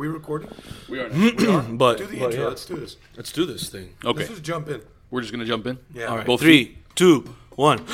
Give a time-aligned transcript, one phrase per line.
[0.00, 0.48] we recording?
[0.88, 1.10] We are.
[1.10, 1.60] Now.
[1.76, 2.40] But, Do the but intro.
[2.42, 2.48] yeah.
[2.48, 2.96] Let's do this.
[3.16, 3.90] let's do this thing.
[4.02, 4.80] Okay, Let's just jump in.
[5.10, 5.78] we're just gonna jump in.
[5.92, 6.06] Yeah.
[6.06, 6.26] All right.
[6.26, 7.84] Both Three, two, one.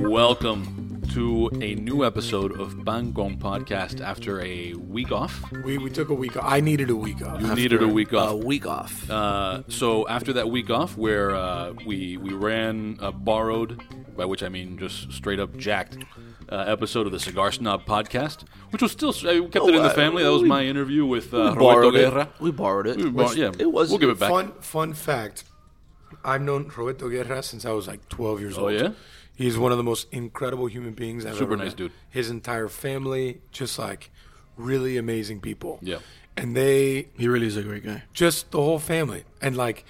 [0.00, 0.83] Welcome
[1.14, 5.44] to a new episode of Pancon Podcast after a week off.
[5.64, 6.44] We, we took a week off.
[6.44, 7.40] I needed a week off.
[7.40, 8.32] You needed a week off.
[8.32, 9.08] A week off.
[9.08, 13.80] Uh, so after that week off, where uh, we we ran a borrowed,
[14.16, 15.98] by which I mean just straight up jacked,
[16.48, 19.90] uh, episode of the Cigar Snob podcast, which was still I kept it in the
[19.90, 20.24] uh, family.
[20.24, 21.92] That was we- my interview with uh, Roberto.
[21.92, 22.28] Guerra.
[22.40, 22.96] We borrowed it.
[22.96, 23.90] We bor- yeah, it was.
[23.90, 24.30] We'll give it back.
[24.30, 25.44] Fun fun fact.
[26.24, 28.72] I've known Roberto Guerra since I was like 12 years Oh, old.
[28.72, 28.90] yeah?
[29.36, 31.76] He's one of the most incredible human beings I've ever Super ever nice met.
[31.76, 31.92] dude.
[32.10, 34.10] His entire family, just like
[34.56, 35.78] really amazing people.
[35.82, 35.98] Yeah.
[36.36, 38.02] And they He really is a great guy.
[38.12, 39.24] just the whole family.
[39.40, 39.84] And like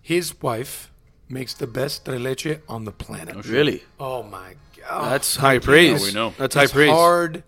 [0.00, 0.90] his wife
[1.28, 3.34] makes the best tres leche on the planet.
[3.36, 3.82] Oh, really?
[4.00, 5.12] Oh my god.
[5.12, 6.02] That's high praise.
[6.02, 6.32] we know.
[6.38, 6.90] That's high it's praise.
[6.90, 7.42] hard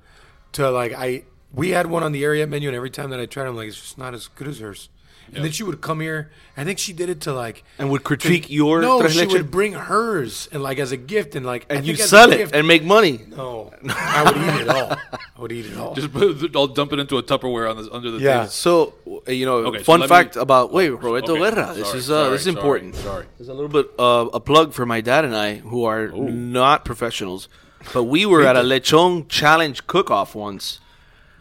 [0.53, 3.27] to like I we had one on the Ariete menu and every time that I
[3.27, 4.89] tried it, I'm like it's just not as good as hers.
[5.35, 6.31] And then she would come here.
[6.57, 9.75] I think she did it to like And would critique your No, she would bring
[9.75, 12.55] hers and like as a gift and like I And you think sell it gift-
[12.55, 13.21] and make money.
[13.29, 13.73] No.
[13.89, 14.93] I would eat it all.
[14.93, 15.95] I would eat it all.
[15.95, 18.39] Just put, I'll dump it into a Tupperware on the, under the Yeah.
[18.39, 18.49] table.
[18.51, 18.95] So
[19.27, 21.75] you know, Okay, fun let fact me- about wait Roberto Okay, Guerra.
[21.75, 22.95] This sorry, is uh, sorry, this is important.
[22.97, 23.27] Sorry.
[23.39, 26.85] There's a little bit uh, a plug for my dad and I, who are not
[26.85, 27.49] professionals,
[27.93, 30.81] but we were at a lechon challenge cook-off once,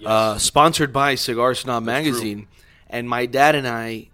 [0.05, 2.47] uh, sponsored by Cigar Snob magazine,
[2.89, 4.09] and my dad and I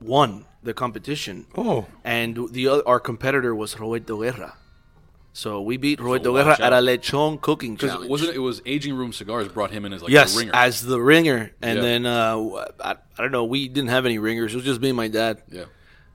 [0.00, 1.46] won the competition.
[1.56, 1.86] Oh.
[2.04, 4.54] and the other, our competitor was Roberto Guerra.
[5.34, 8.10] So we beat Roberto watch Guerra at a lechon cooking challenge.
[8.10, 10.52] wasn't it, it was Aging Room Cigars brought him in as like yes, the ringer.
[10.54, 11.82] as the ringer, and Yeah.
[11.82, 12.36] then uh,
[12.80, 13.44] I, I don't know.
[13.44, 14.52] We didn't have any ringers.
[14.52, 15.42] It was just me and my dad.
[15.50, 15.64] yeah.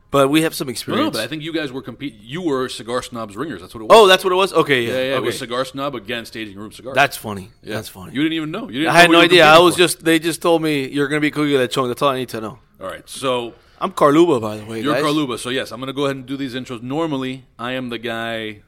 [0.10, 1.06] But we have some experience.
[1.06, 2.16] no, but I think you guys were compete.
[2.22, 3.62] You were Cigar Snob's ringers.
[3.62, 4.04] That's what it oh, was.
[4.04, 4.54] oh, that's what it was.
[4.54, 5.16] Okay, yeah, yeah, yeah.
[5.18, 6.96] It was Cigar Snob against Aging Room Cigars.
[6.96, 7.52] that's funny.
[7.62, 7.76] Yeah.
[7.76, 8.14] That's funny.
[8.14, 8.70] You didn't even know.
[8.70, 9.46] You didn't I had no idea.
[9.46, 9.80] I was for.
[9.80, 10.06] just.
[10.06, 11.90] They just told me you're gonna be cooking lechon.
[11.90, 12.60] That's all I need to know.
[12.80, 13.08] all right.
[13.10, 14.82] So I'm Carluba, by the way.
[14.82, 15.04] you're guys.
[15.04, 15.38] Carluba.
[15.38, 16.82] So yes, I'm going to go ahead and do these intros.
[16.82, 18.62] Normally, I am the guy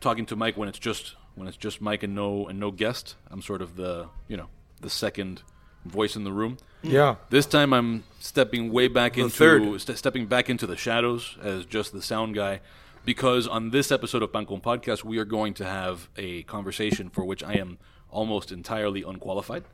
[0.00, 3.16] talking to Mike when it's just when it's just Mike and no and no guest.
[3.30, 4.48] I'm sort of the you know
[4.80, 5.42] the second
[5.84, 6.58] voice in the room.
[6.82, 7.16] Yeah.
[7.30, 9.80] This time I'm stepping way back into third.
[9.80, 12.60] st- stepping back into the shadows as just the sound guy
[13.04, 17.24] because on this episode of Pancon Podcast we are going to have a conversation for
[17.24, 17.78] which I am
[18.10, 19.64] almost entirely unqualified.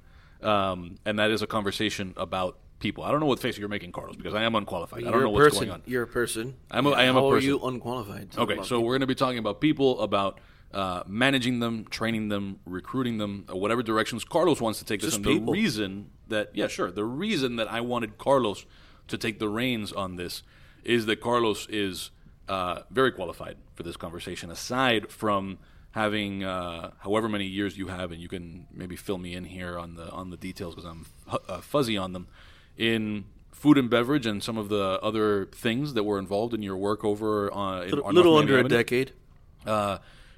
[0.43, 3.03] Um, and that is a conversation about people.
[3.05, 5.05] I don't know what face you're making, Carlos, because I am unqualified.
[5.05, 5.69] I don't know a what's person.
[5.69, 5.83] going on.
[5.87, 6.55] You're a person.
[6.71, 7.49] I'm a- I am a How person.
[7.49, 8.29] are you unqualified?
[8.39, 10.39] Okay, so we're going to be talking about people, about
[10.73, 15.11] uh, managing them, training them, recruiting them, uh, whatever directions Carlos wants to take this.
[15.11, 15.47] Just And people.
[15.47, 18.67] the reason that, yeah, sure, the reason that I wanted Carlos
[19.09, 20.43] to take the reins on this
[20.85, 22.11] is that Carlos is
[22.49, 24.51] uh, very qualified for this conversation.
[24.51, 25.59] Aside from
[25.93, 29.79] having uh, however many years you have, and you can maybe fill me in here
[29.79, 32.29] on the on the details because I'm hu- uh, fuzzy on them
[32.77, 36.77] in food and beverage and some of the other things that were involved in your
[36.77, 39.13] work over on, in, a on little North under a decade.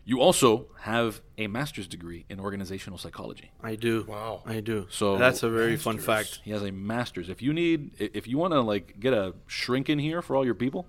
[0.05, 3.53] You also have a master's degree in organizational psychology.
[3.63, 4.05] I do.
[4.09, 4.43] Wow.
[4.47, 4.87] I do.
[4.91, 6.41] So- that's a very fun fact.
[6.43, 7.29] He has a master's.
[7.29, 10.45] If you need, if you want to like get a shrink in here for all
[10.45, 10.87] your people,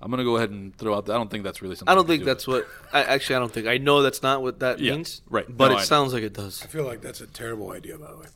[0.00, 1.08] I'm gonna go ahead and throw out.
[1.08, 1.90] I don't think that's really something.
[1.90, 2.26] I don't think do.
[2.26, 2.66] that's what.
[2.92, 3.66] I, actually, I don't think.
[3.68, 5.22] I know that's not what that Yeah, means.
[5.30, 5.46] right.
[5.48, 5.84] But No, it I know.
[5.84, 6.60] sounds like it does.
[6.62, 8.26] I feel like that's a terrible idea by the way.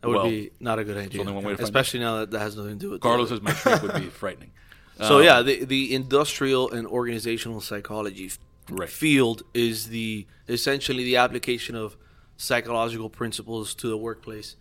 [0.00, 1.20] That would Well, be not a good idea.
[1.20, 3.08] only one way to find Especially now that that has nothing to do with the
[3.08, 4.52] Carlos says my shrink would be frightening.
[5.00, 8.38] So Um, yeah, the the industrial and organizational psychology f-
[8.70, 8.88] Right.
[8.88, 11.96] field is the essentially the application of
[12.36, 14.56] psychological principles to the workplace.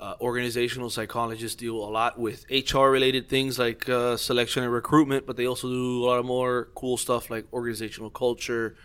[0.00, 5.26] Uh, organizational psychologists deal a lot with HR related things like uh, selection and recruitment,
[5.26, 8.76] but they also do a lot of more cool stuff like organizational culture,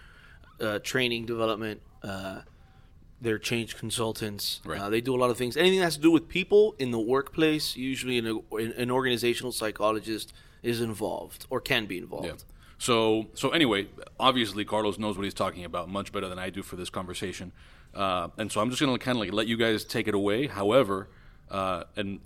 [0.60, 1.82] uh, training development.
[2.02, 2.42] Uh,
[3.22, 4.60] they're change consultants.
[4.66, 4.80] Right.
[4.80, 5.56] Uh, they do a lot of things.
[5.56, 10.34] Anything that has to do with people in the workplace, usually an, an organizational psychologist
[10.64, 12.26] is involved or can be involved.
[12.26, 12.53] Yeah.
[12.84, 13.88] So so anyway,
[14.20, 17.54] obviously Carlos knows what he's talking about much better than I do for this conversation,
[17.96, 20.48] uh, and so I'm just gonna kind of like let you guys take it away.
[20.48, 21.08] However,
[21.50, 22.20] uh, and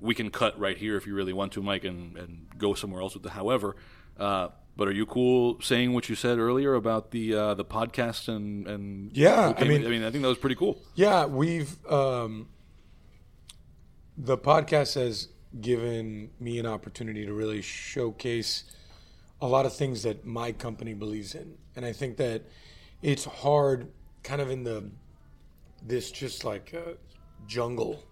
[0.00, 3.02] we can cut right here if you really want to, Mike, and, and go somewhere
[3.02, 3.76] else with the however.
[4.18, 8.28] Uh, but are you cool saying what you said earlier about the uh, the podcast
[8.28, 10.80] and and Yeah, who I mean- I mean I think that was pretty cool.
[10.94, 12.48] Yeah, we've um,
[14.16, 15.28] the podcast has
[15.60, 18.64] given me an opportunity to really showcase
[19.42, 22.42] a lot of things that my company believes in, and I think that
[23.02, 23.88] it's hard,
[24.22, 24.90] kind of in the
[25.84, 26.92] this just like uh,
[27.48, 28.04] jungle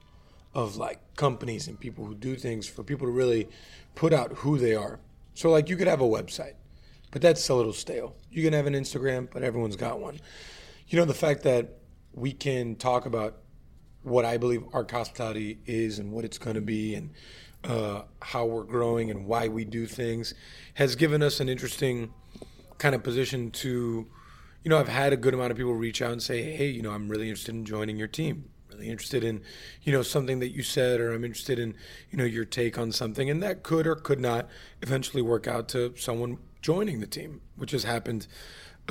[0.54, 3.48] of like companies and people who do things for people to really
[3.94, 4.98] put out who they are.
[5.34, 6.54] So like you could have a website,
[7.12, 8.16] but that's a little stale.
[8.32, 10.20] You can have an Instagram, but everyone's got one.
[10.88, 11.78] You know, the fact that
[12.12, 13.38] we can talk about
[14.02, 17.10] what I believe Arc Hospitality is and what it's going to be and
[17.64, 20.34] uh, how we're growing and why we do things
[20.74, 22.12] has given us an interesting
[22.78, 24.06] kind of position to,
[24.64, 26.82] you know, I've had a good amount of people reach out and say, hey, you
[26.82, 28.48] know, I'm really interested in joining your team.
[28.72, 29.42] Really interested in,
[29.82, 31.74] you know, something that you said, or I'm interested in,
[32.10, 34.48] you know, your take on something, and that could or could not
[34.80, 38.26] eventually work out to someone joining the team, which has happened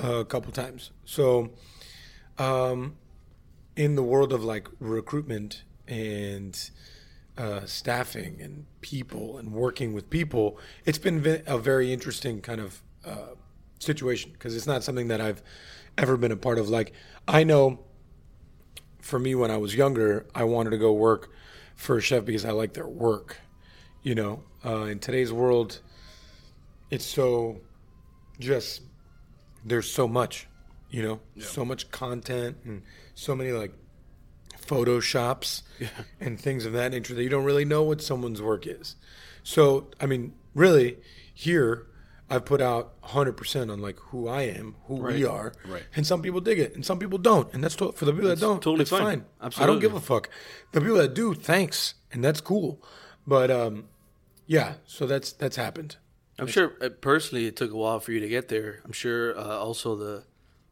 [0.04, 0.92] uh, a couple times.
[1.06, 1.52] So,
[2.38, 2.98] um,
[3.76, 6.70] in the world of like recruitment and
[7.40, 12.82] uh, staffing and people and working with people, it's been a very interesting kind of
[13.06, 13.34] uh,
[13.80, 15.42] situation because it's not something that I've
[15.98, 16.70] ever been a part of.
[16.70, 16.92] Like,
[17.30, 17.80] I know
[19.00, 21.32] for me when I was younger, I wanted to go work
[21.76, 23.38] for a chef because I like their work.
[24.04, 25.80] You know, uh, in today's world,
[26.92, 27.62] it's so
[28.38, 28.82] just
[29.64, 30.48] there's so much,
[30.90, 32.82] you know, so much content and
[33.16, 33.72] so many like
[34.70, 35.62] photoshops
[36.20, 38.96] and things of that nature that you don't really know what someone's work is.
[39.44, 40.98] So, I mean, really,
[41.34, 41.88] here
[42.30, 45.84] I've put out 100% on like who I am, who we are, Right.
[45.96, 48.30] and some people dig it, and some people don't, and that's to- for the people
[48.30, 48.62] that don't.
[48.62, 49.26] totally it's fine.
[49.40, 49.52] fine.
[49.58, 50.30] I don't give a fuck.
[50.74, 52.84] The people that do, thanks, and that's cool.
[53.26, 53.86] But um,
[54.46, 55.98] yeah, so that's that's happened.
[56.38, 58.80] I'm sure uh, personally it took a while for you to get there.
[58.86, 60.24] I'm sure uh, also the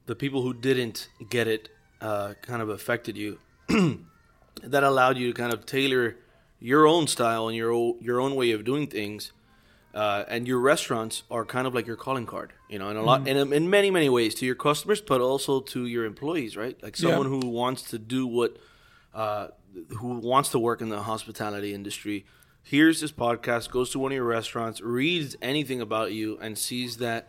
[0.05, 1.69] the people who didn't get it
[2.01, 3.39] uh, kind of affected you.
[4.63, 6.17] that allowed you to kind of tailor
[6.59, 9.31] your own style and your o- your own way of doing things.
[9.93, 13.01] Uh, and your restaurants are kind of like your calling card, you know, in a
[13.01, 16.77] lot, in, in many many ways to your customers, but also to your employees, right?
[16.83, 17.09] Like Yeah.
[17.09, 18.57] someone who wants to do what,
[19.15, 19.47] uh,
[19.97, 22.25] who wants to work in the hospitality industry,
[22.61, 26.97] hears this podcast, goes to one of your restaurants, reads anything about you, and sees
[26.97, 27.27] that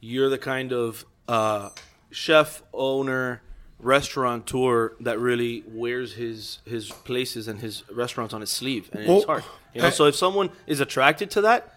[0.00, 1.70] you're the kind of uh,
[2.10, 3.42] chef, owner,
[3.82, 9.10] restaurateur that really wears his his places and his restaurants on his sleeve and in
[9.10, 9.44] his heart.
[9.74, 11.72] You know, so if someone is attracted to that,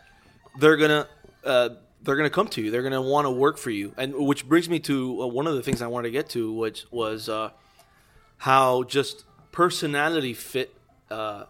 [0.59, 1.07] they're gonna
[1.43, 1.69] uh,
[2.03, 2.71] they're gonna come to you.
[2.71, 3.93] They're gonna want to work for you.
[3.97, 6.53] And which brings me to uh, one of the things I wanted to get to,
[6.53, 7.49] which was uh,
[8.37, 10.75] how just personality fit
[11.09, 11.45] uh,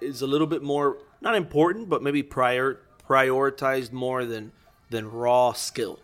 [0.00, 4.52] is a little bit more not important, but maybe prior prioritized more than
[4.90, 5.98] than raw skill.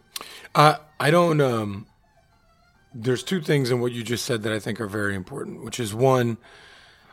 [0.55, 1.41] I I don't.
[1.41, 1.87] Um,
[3.03, 5.65] there's two things in what you just said that I think are very important.
[5.65, 6.39] Which is one,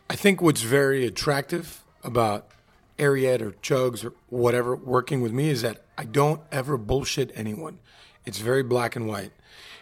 [0.08, 2.48] I think what's very attractive about
[2.98, 7.78] Ariete or Chugs or whatever working with me is that I don't ever bullshit anyone.
[8.24, 9.32] It's very black and white,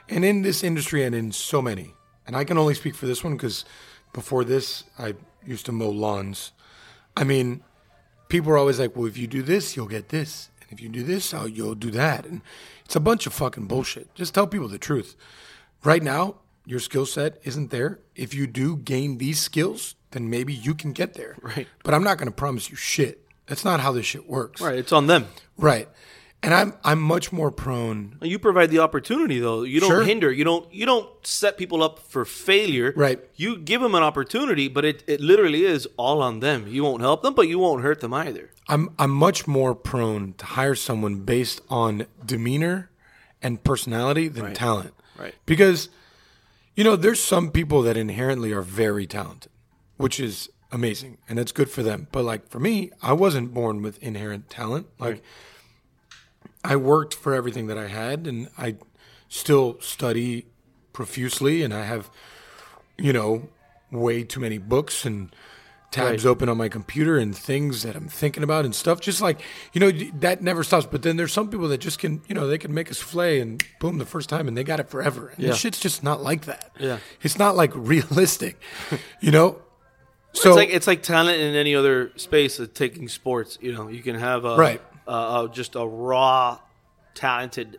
[0.09, 1.95] and in this industry and in so many,
[2.27, 3.65] and I can only speak for this one because
[4.13, 5.15] before this I
[5.45, 6.53] used to mow lawns.
[7.17, 7.63] I mean,
[8.29, 10.49] people are always like, well, if you do this, you'll get this.
[10.61, 12.25] And if you do this, you'll do that.
[12.25, 12.41] And
[12.85, 14.15] it's a bunch of fucking bullshit.
[14.15, 15.15] Just tell people the truth.
[15.85, 16.37] Right now,
[16.67, 18.01] your skill set isn't there.
[18.15, 21.37] If you do gain these skills, then maybe you can get there.
[21.43, 21.67] Right.
[21.83, 23.27] But I'm not going to promise you shit.
[23.47, 24.61] That's not how this shit works.
[24.61, 25.27] Right, it's on them.
[25.59, 25.89] Right.
[26.45, 28.19] And I'm I'm much more prone.
[28.21, 29.63] You provide the opportunity, though.
[29.63, 30.03] You don't Sure.
[30.03, 30.33] hinder.
[30.33, 30.73] You don't.
[30.75, 32.93] You don't set people up for failure.
[32.97, 33.21] Right.
[33.37, 36.67] You give them an opportunity, but it, it literally is all on them.
[36.67, 38.51] You won't help them, but you won't hurt them either.
[38.69, 42.91] I'm I'm much more prone to hire someone based on demeanor
[43.41, 44.95] and personality than talent.
[45.19, 45.35] Right.
[45.47, 45.89] Because
[46.75, 49.53] you know, there's some people that inherently are very talented,
[49.99, 52.09] which is amazing and that's good for them.
[52.13, 54.87] But like for me, I wasn't born with inherent talent.
[54.99, 55.23] Like
[56.65, 58.77] I worked for everything that I had and I
[59.29, 60.47] still study
[60.93, 62.11] profusely and I have
[62.99, 63.49] you know,
[63.91, 65.35] way too many books and
[65.93, 66.31] tabs Right.
[66.31, 69.01] open on my computer and things that I'm thinking about and stuff.
[69.01, 69.41] Just like,
[69.73, 70.87] you know, that never stops.
[70.91, 73.41] But then there's some people that just can, you know, they can make a souffle
[73.41, 75.29] and boom, the first time and they got it forever.
[75.29, 75.49] And Yeah.
[75.51, 76.73] this shit's just not like that.
[76.81, 76.99] Yeah.
[77.23, 78.61] It's not like realistic,
[79.21, 79.61] you know?
[80.35, 82.59] So, It's like it's like talent in any other space.
[82.59, 84.81] Of taking sports, you know, you can have a Right.
[85.07, 86.59] uh, uh, just a raw,
[87.15, 87.77] talented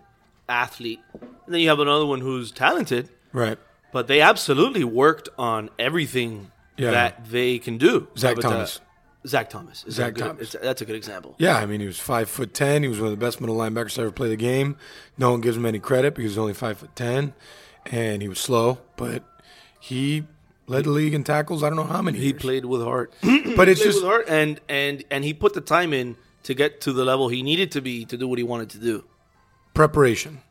[0.47, 3.57] athlete, and then you have another one who's talented, right.
[3.91, 6.91] but they absolutely worked on everything Yeah.
[6.91, 8.07] that they can do.
[8.17, 8.79] Zach But, uh, Thomas.
[9.25, 9.85] Zach Thomas.
[9.85, 10.25] Is Zach that?
[10.25, 10.55] Thomas.
[10.61, 11.35] that's a good example.
[11.37, 12.83] Yeah, I mean, he was five foot ten.
[12.83, 14.75] He was one of the best middle linebackers to ever play the game.
[15.17, 17.33] No one gives him any credit because he's only five foot ten,
[17.85, 19.23] and he was slow, but
[19.79, 20.23] he
[20.67, 21.63] led the league in tackles.
[21.63, 22.17] I don't know how many.
[22.19, 22.41] He years.
[22.41, 23.13] played with heart.
[23.55, 26.81] but it's just with heart, and and and he put the time in to get
[26.81, 29.05] to the level he needed to be to do what he wanted to do.
[29.73, 30.41] preparation,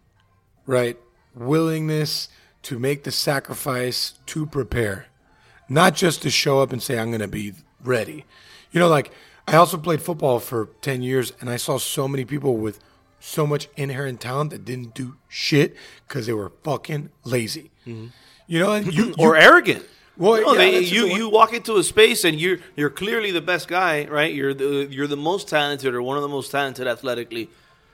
[0.66, 0.98] right?
[1.34, 2.28] Willingness
[2.62, 5.06] to make the sacrifice to prepare,
[5.72, 8.24] not just to show up and say, I'm going to be ready.
[8.70, 9.12] You know, like
[9.46, 12.78] I also played football for 10 years and I saw so many people with
[13.20, 15.76] so much inherent talent that didn't do shit
[16.08, 17.70] because they were fucking lazy.
[17.86, 18.06] Mm-hmm.
[18.46, 19.84] You know, and you, or you- arrogant.
[20.18, 23.40] Well, No, yeah, they, you you walk into a space and you're you're clearly the
[23.40, 24.32] best guy, right?
[24.32, 27.48] You're the you're the most talented or one of the most talented athletically,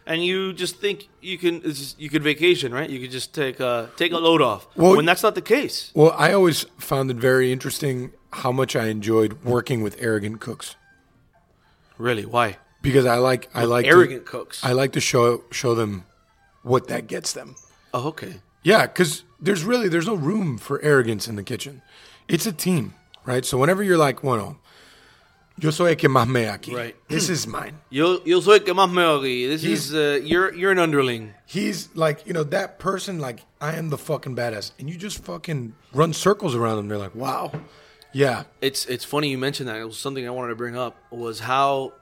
[0.08, 2.88] and you just think you can it's just, you could vacation, right?
[2.90, 4.66] You could just take a take a load off.
[4.74, 5.92] Well- when that's not the case.
[5.94, 10.74] well, I always found it very interesting how much I enjoyed working with arrogant cooks
[11.96, 12.56] Really, why?
[12.82, 14.64] because I like I like arrogant to, cooks.
[14.64, 16.04] I like to show show them
[16.62, 17.54] what that gets them.
[17.94, 18.34] oh, okay.
[18.62, 21.82] Yeah, because there's really there's no room for arrogance in the kitchen.
[22.28, 23.44] It's a team, right?
[23.44, 24.58] So whenever you're like, bueno,
[25.60, 26.72] yo soy el que más me aquí.
[26.74, 26.94] Right.
[27.08, 27.74] This is mine.
[27.90, 29.48] Yo yo soy que más me oí.
[29.48, 31.34] This He's- is uh, you're you're an underling.
[31.46, 33.18] He's like, you know, that person.
[33.18, 36.88] Like, I am the fucking badass, and you just fucking run circles around them.
[36.88, 37.50] They're like, wow,
[38.12, 39.76] yeah, It's it's funny you mentioned that.
[39.76, 41.92] It was something I wanted to bring up was how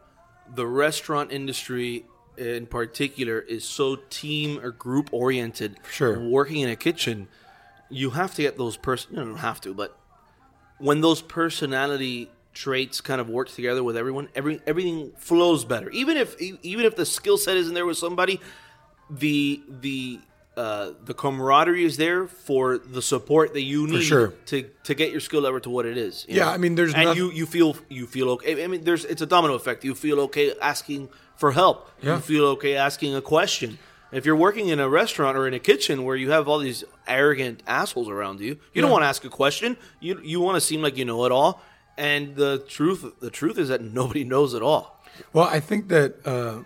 [0.54, 2.04] the restaurant industry
[2.36, 5.76] in particular is so team or group oriented.
[5.90, 6.18] Sure.
[6.20, 7.28] Working in a kitchen,
[7.88, 9.12] you have to get those person.
[9.14, 9.96] You don't have to, but
[10.78, 15.90] when those personality traits kind of work together with everyone, every everything flows better.
[15.90, 18.40] Even if even if the skill set isn't there with somebody,
[19.10, 20.18] the the
[20.56, 24.28] uh, the camaraderie is there for the support that you need sure.
[24.46, 26.24] to to get your skill level to what it is.
[26.28, 26.50] Yeah, know?
[26.52, 28.64] I mean, there's and you you feel you feel okay.
[28.64, 29.84] I mean, there's it's a domino effect.
[29.84, 31.90] You feel okay asking for help.
[32.00, 32.14] Yeah.
[32.14, 33.78] You feel okay asking a question.
[34.12, 36.84] If you're working in a restaurant or in a kitchen where you have all these
[37.06, 39.76] arrogant assholes around you, you don't want to ask a question.
[40.00, 41.60] You you want to seem like you know it all.
[41.98, 45.02] And the truth the truth is that nobody knows it all.
[45.32, 46.62] Well, I think that uh,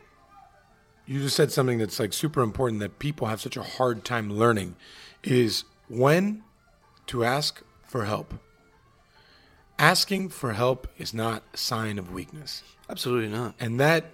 [1.07, 4.33] you just said something that's like super important that people have such a hard time
[4.33, 4.77] learning
[5.23, 6.43] is when
[7.07, 8.35] to ask for help.
[9.79, 12.63] Asking for help is not a sign of weakness.
[12.89, 13.55] Absolutely not.
[13.59, 14.07] And that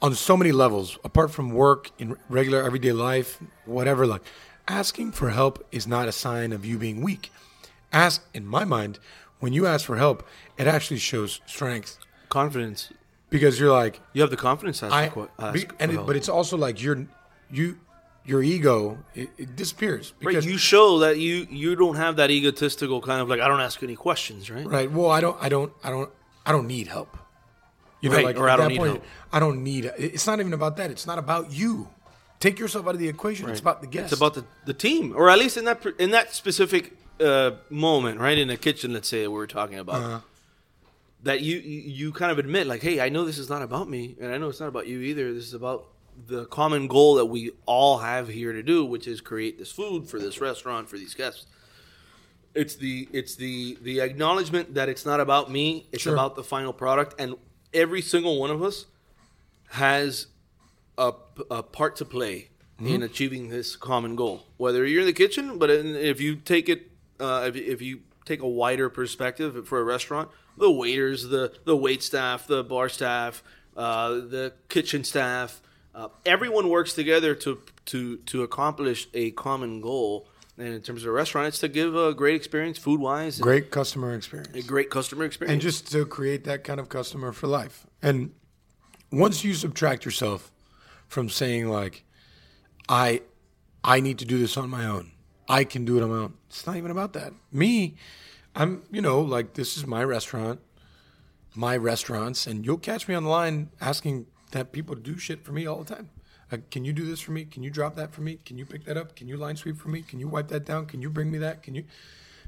[0.00, 4.22] on so many levels, apart from work in regular everyday life, whatever, like
[4.68, 7.32] asking for help is not a sign of you being weak.
[7.92, 8.98] Ask in my mind,
[9.44, 10.18] when you ask for help,
[10.56, 11.98] it actually shows strength
[12.30, 12.80] Confidence.
[13.28, 16.06] because you're like, You have the confidence to ask, I, for, ask be- and it,
[16.08, 17.06] but it's also like you're
[17.50, 17.66] you
[18.30, 18.76] your ego
[19.14, 23.20] it, it disappears Right, because you show that you you don't have that egotistical kind
[23.22, 24.66] of like I don't ask any questions, right?
[24.66, 24.90] right.
[24.90, 26.10] Well, I don't I don't I don't
[26.46, 27.12] I don't need help.
[28.00, 29.04] You know, Right, like or at I don't that need point, help.
[29.36, 29.82] I don't need.
[29.98, 30.90] It's not even about that.
[30.90, 31.88] It's not about you.
[32.40, 33.48] Take yourself out of the equation.
[33.50, 34.12] It's about the guest.
[34.12, 36.84] It's about the, the team, or at least in that in that specific
[37.20, 38.92] uh, moment, right in the kitchen.
[38.92, 40.20] Let's say that we were talking about Uh-huh.
[41.22, 41.40] that.
[41.40, 44.32] You, you kind of admit, like, hey, I know this is not about me, and
[44.32, 45.32] I know it's not about you either.
[45.32, 45.86] This is about
[46.26, 50.08] the common goal that we all have here to do, which is create this food
[50.08, 51.46] for this restaurant for these guests.
[52.54, 55.88] It's the it's the the acknowledgement that it's not about me.
[55.90, 56.12] It's Sure.
[56.12, 57.34] about the final product, and
[57.72, 58.86] every single one of us
[59.70, 60.28] has
[60.96, 61.12] a,
[61.50, 64.44] a part to play in achieving this common goal.
[64.56, 66.90] Whether you're in the kitchen, but in, if you take it,
[67.20, 71.76] uh, if, if you take a wider perspective for a restaurant, the waiters, the the
[71.76, 73.42] wait staff, the bar staff,
[73.76, 75.60] uh, the kitchen staff,
[75.94, 80.28] uh, everyone works together to to to accomplish a common goal.
[80.56, 83.72] And in terms of a restaurant, it's to give a great experience, food wise, great
[83.72, 84.54] customer experience.
[84.54, 85.52] a great customer experience.
[85.52, 87.88] and just to create that kind of customer for life.
[88.00, 88.30] And
[89.10, 90.52] once you subtract yourself
[91.08, 92.04] from saying like,
[92.88, 93.22] I,
[93.82, 95.12] I need to do this on my own.
[95.48, 96.34] I can do it on my own.
[96.48, 97.32] It's not even about that.
[97.52, 97.96] Me,
[98.54, 100.60] I'm you know like this is my restaurant,
[101.54, 105.44] my restaurants, and you'll catch me on the line asking that people to do shit
[105.44, 106.10] for me all the time.
[106.52, 107.44] Uh, can you do this for me?
[107.44, 108.38] Can you drop that for me?
[108.44, 109.16] Can you pick that up?
[109.16, 110.02] Can you line sweep for me?
[110.02, 110.86] Can you wipe that down?
[110.86, 111.62] Can you bring me that?
[111.62, 111.84] Can you?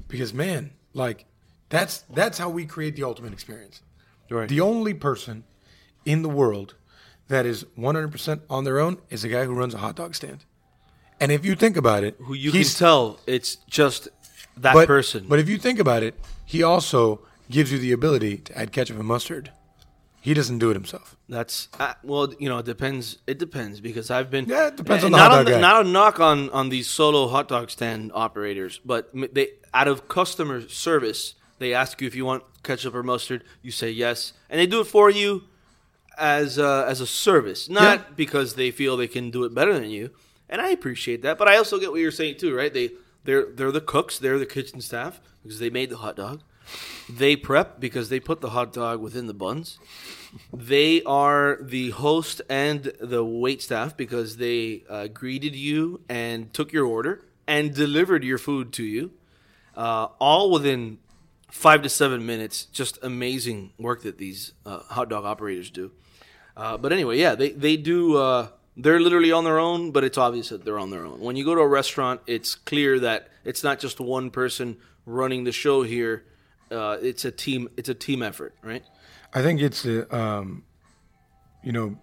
[0.07, 1.25] Because man, like
[1.69, 3.81] that's that's how we create the ultimate experience.
[4.29, 4.49] Right.
[4.49, 5.43] The only person
[6.05, 6.75] in the world
[7.27, 10.45] that is 100% on their own is a guy who runs a hot dog stand.
[11.19, 14.07] And if you think about it, who you can tell it's just
[14.57, 15.25] that but, person.
[15.27, 18.97] But if you think about it, he also gives you the ability to add ketchup
[18.97, 19.51] and mustard.
[20.21, 21.15] He doesn't do it himself.
[21.29, 23.17] That's uh, well, you know, it depends.
[23.27, 24.45] It depends because I've been.
[24.45, 25.61] Yeah, it depends on the not hot on dog guy.
[25.61, 30.07] Not a knock on on these solo hot dog stand operators, but they out of
[30.07, 33.43] customer service, they ask you if you want ketchup or mustard.
[33.61, 35.43] You say yes, and they do it for you
[36.17, 38.05] as a, as a service, not Yeah.
[38.15, 40.09] because they feel they can do it better than you.
[40.49, 42.73] And I appreciate that, but I also get what you're saying too, right?
[42.73, 42.91] They
[43.23, 46.41] they're they're the cooks, they're the kitchen staff because they made the hot dog.
[47.09, 49.79] They prep because they put the hot dog within the buns.
[50.53, 56.73] They are the host and the wait staff because they uh, greeted you and took
[56.73, 59.11] your order and delivered your food to you,
[59.75, 60.97] uh, all within
[61.49, 62.65] five to seven minutes.
[62.65, 65.91] Just amazing work that these uh, hot dog operators do.
[66.57, 70.19] Uh, but anyway, yeah, they they do uh, they're literally on their own, but it's
[70.19, 71.19] obvious that they're on their own.
[71.19, 75.43] When you go to a restaurant, it's clear that it's not just one person running
[75.43, 76.25] the show here.
[76.69, 77.69] Uh, it's a team.
[77.75, 78.83] It's a team effort, right?
[79.33, 80.63] I think it's a, um,
[81.63, 81.97] you know,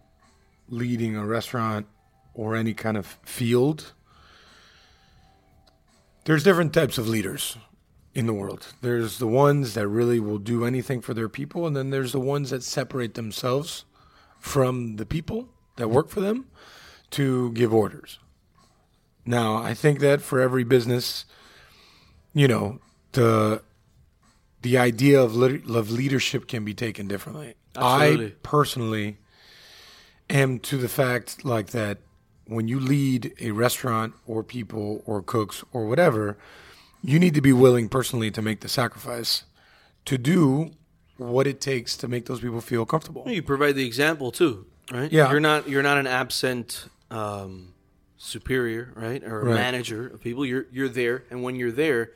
[0.69, 1.87] leading a restaurant
[2.35, 3.93] or any kind of field.
[6.25, 7.57] There's different types of leaders
[8.14, 8.66] in the world.
[8.81, 12.21] There's the ones that really will do anything for their people, and then there's the
[12.21, 13.85] ones that separate themselves
[14.40, 16.47] from the people that work for them
[17.11, 18.19] to give orders.
[19.26, 21.25] Now, I think that for every business,
[22.33, 22.81] you know,
[23.12, 23.62] the
[24.62, 27.54] the idea of, lit- of leadership can be taken differently.
[27.76, 28.26] Absolutely.
[28.26, 29.19] I personally
[30.31, 31.99] am to the fact like that
[32.47, 36.38] when you lead a restaurant or people or cooks or whatever,
[37.02, 39.45] you need to be willing personally to make the sacrifice
[40.07, 40.71] to do
[41.19, 43.25] what it takes to make those people feel comfortable.
[43.26, 45.11] You provide the example too, right?
[45.12, 45.31] Yeah.
[45.31, 47.75] You're not you're not an absent um,
[48.17, 49.55] superior, right, or a Right.
[49.55, 50.45] manager of people.
[50.47, 52.12] You're you're there, and when you're there,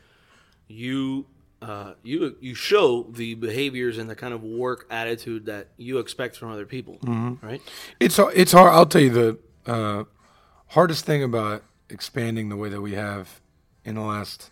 [0.66, 1.26] you
[1.60, 6.36] uh, you you show the behaviors and the kind of work attitude that you expect
[6.36, 7.44] from other people, Mm-hmm.
[7.46, 7.60] right?
[8.00, 8.72] It's it's hard.
[8.72, 10.04] I'll tell you the uh,
[10.68, 13.40] hardest thing about expanding the way that we have
[13.84, 14.50] in the last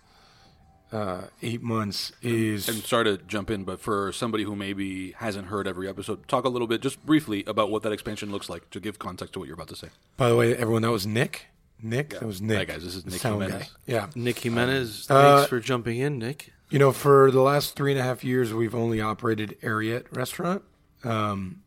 [0.92, 5.46] uh, eight months is And sorry to jump in, but for somebody who maybe hasn't
[5.48, 8.70] heard every episode, talk a little bit, just briefly, about what that expansion looks like
[8.70, 9.88] to give context to what you're about to say.
[10.16, 11.46] By the way, everyone, that was Nick.
[11.82, 12.56] Nick, that was Nick.
[12.58, 13.66] Hi, guys, this is Nick sound Jimenez.
[13.68, 13.74] guy.
[13.86, 16.52] Yeah, Nick Jimenez, Uh, thanks for jumping in, Nick.
[16.70, 20.62] you know, for the last three and a half years, we've only operated Ariete Restaurant
[21.04, 21.62] um,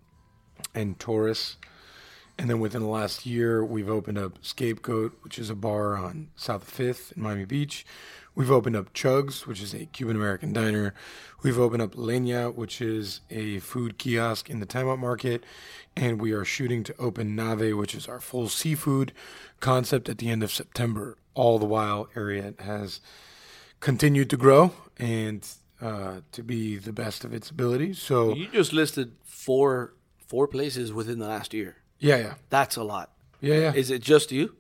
[0.74, 1.58] and Taurus,
[2.40, 6.30] and then within the last year, we've opened up Scapegoat, which is a bar on
[6.36, 7.86] South Fifth in Miami Beach.
[8.40, 10.94] We've opened up Chugs, which is a Cuban American diner.
[11.44, 15.44] We've opened up Leña, which is a food kiosk in the Time Out Market.
[15.98, 19.12] And we are shooting to open Nave, which is our full seafood
[19.60, 21.18] concept at the end of September.
[21.34, 23.02] All the while, Ariete has
[23.82, 25.46] continued to grow and
[25.82, 27.92] uh, to be the best of its ability.
[27.92, 29.96] So, You just listed four
[30.28, 31.76] four places within the last year.
[32.00, 32.34] yeah, yeah.
[32.50, 33.12] That's a lot.
[33.42, 33.74] Yeah, yeah.
[33.74, 34.56] Is it just you?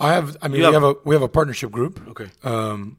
[0.00, 0.36] I have.
[0.42, 2.00] I mean, You we have- have a we have a partnership group.
[2.08, 2.30] Okay.
[2.44, 2.98] Um,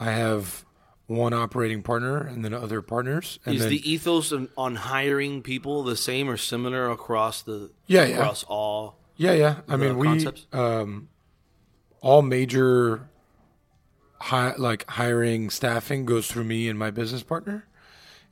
[0.00, 0.64] I have
[1.06, 3.38] one operating partner and then other partners.
[3.46, 7.70] And Is then, the ethos on, on hiring people the same or similar across the
[7.86, 8.16] Yeah, yeah.
[8.18, 8.98] across all?
[9.16, 9.56] yeah, yeah.
[9.68, 10.46] I mean, we concepts?
[10.52, 11.08] um,
[12.02, 13.08] all major
[14.20, 17.66] hi, like hiring staffing goes through me and my business partner,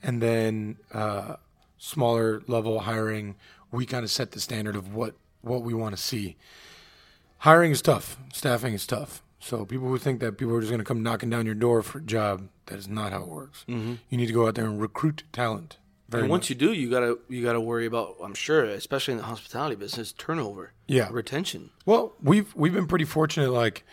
[0.03, 1.37] and then uh,
[1.79, 3.37] smaller level hiring,
[3.71, 6.37] we kind of set the standard of what what we want to see.
[7.47, 8.17] Hiring is tough.
[8.33, 9.23] Staffing is tough.
[9.39, 11.81] So people who think that people are just going to come knocking down your door
[11.81, 13.65] for a job, that is not how it works.
[13.69, 15.77] You need to go out there and recruit talent.
[16.09, 16.35] Very And much.
[16.39, 18.17] once you do, you gotta you gotta worry about.
[18.23, 21.09] I'm sure, especially in the hospitality business, turnover, Yeah.
[21.13, 21.71] retention.
[21.85, 23.51] Well, we've we've been pretty fortunate.
[23.53, 23.85] Like,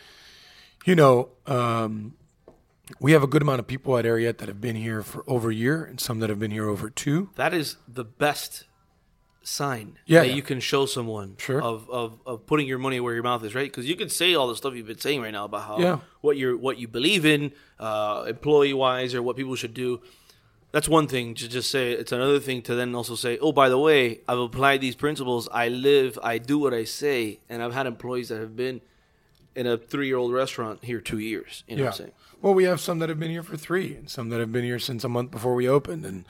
[0.85, 2.13] you know, um,
[2.99, 5.51] we have a good amount of people at Ariete that have been here for over
[5.51, 7.29] a year, and some that have been here over two.
[7.35, 8.65] That is the best
[9.43, 10.35] sign Yeah, that yeah.
[10.35, 11.61] you can show someone Sure.
[11.61, 13.69] of, of, of putting your money where your mouth is, right?
[13.69, 15.99] Because you could say all the stuff you've been saying right now about how Yeah.
[16.21, 20.01] what you what you believe in, uh, employee wise, or what people should do.
[20.71, 21.91] That's one thing to just say.
[21.91, 25.47] It's another thing to then also say, oh, by the way, I've applied these principles.
[25.51, 28.81] I live, I do what I say, and I've had employees that have been
[29.55, 31.63] in a three year old restaurant here two years.
[31.67, 31.89] You know Yeah.
[31.89, 32.11] what I'm saying?
[32.41, 34.63] Well, we have some that have been here for three, and some that have been
[34.63, 36.25] here since a month before we opened, and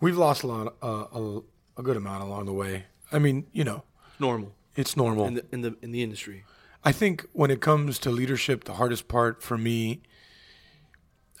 [0.00, 1.40] we've lost a lot, uh, a,
[1.76, 2.86] a good amount along the way.
[3.10, 3.84] I mean, you know,
[4.18, 5.26] Normal it's normal.
[5.26, 6.44] in the in the in the industry.
[6.84, 10.00] I think when it comes to leadership, the hardest part for me,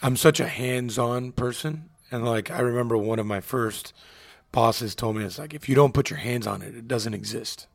[0.02, 3.92] I'm such a hands-on person, and like I remember one of my first
[4.52, 7.14] bosses told me, "It's like if you don't put your hands on it, it doesn't
[7.14, 7.66] exist,"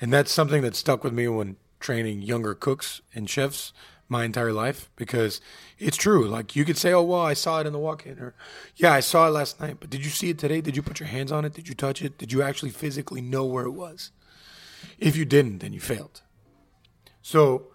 [0.00, 3.72] and that's something that stuck with me when training younger cooks and chefs
[4.10, 5.40] my entire life because
[5.78, 6.26] it's true.
[6.28, 8.34] Like you could say, "Oh well, I saw it in the walk-in," or
[8.76, 10.60] "Yeah, I saw it last night," but did you see it today?
[10.60, 11.54] Did you put your hands on it?
[11.54, 12.18] Did you touch it?
[12.18, 14.10] Did you actually physically know where it was?
[14.98, 16.22] If you didn't, then you failed.
[17.22, 17.68] So,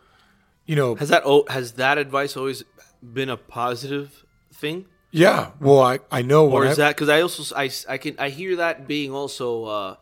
[0.65, 2.63] you know, Has that has that advice always
[3.01, 4.85] been a positive thing?
[5.11, 5.51] yeah.
[5.61, 8.29] Well, I I know or is I- that because I also I, I can I
[8.29, 9.95] hear that being also uh,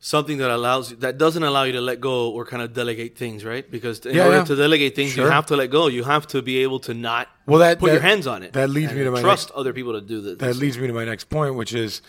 [0.00, 3.16] something that allows you that doesn't allow you to let go or kind of delegate
[3.18, 3.68] things, right?
[3.68, 4.44] Because in Yeah, order yeah.
[4.44, 5.88] to delegate things, you have to let go.
[5.88, 8.52] You have to be able to not Well, that- put that- your hands on it.
[8.52, 10.38] that leads me to my trust other people to do this.
[10.38, 12.00] that leads me to my next point, which is,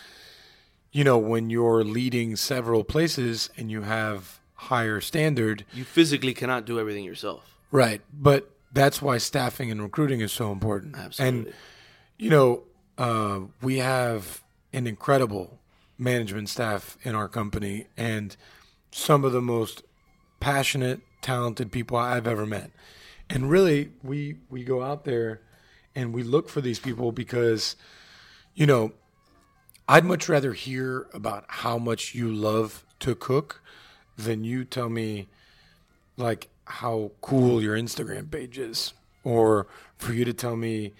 [0.92, 6.64] you know, when you're leading several places and you have higher standard, you physically cannot
[6.66, 7.56] do everything yourself.
[7.72, 8.00] right?
[8.12, 10.96] But that's why staffing and recruiting is so important.
[10.96, 11.38] Absolutely.
[11.50, 11.54] And
[12.18, 12.62] you know,
[12.98, 15.59] uh, we have an incredible
[16.00, 18.36] management staff in our company, and
[18.90, 19.82] some of the most
[20.40, 22.70] passionate, talented people I've ever met.
[23.28, 25.42] And really, we we go out there
[25.94, 27.76] and we look for these people because,
[28.54, 28.92] you know,
[29.88, 33.62] I'd much rather hear about how much you love to cook
[34.16, 35.28] than you tell me
[36.16, 38.92] like how cool your Instagram page is,
[39.24, 40.92] or for you to tell me,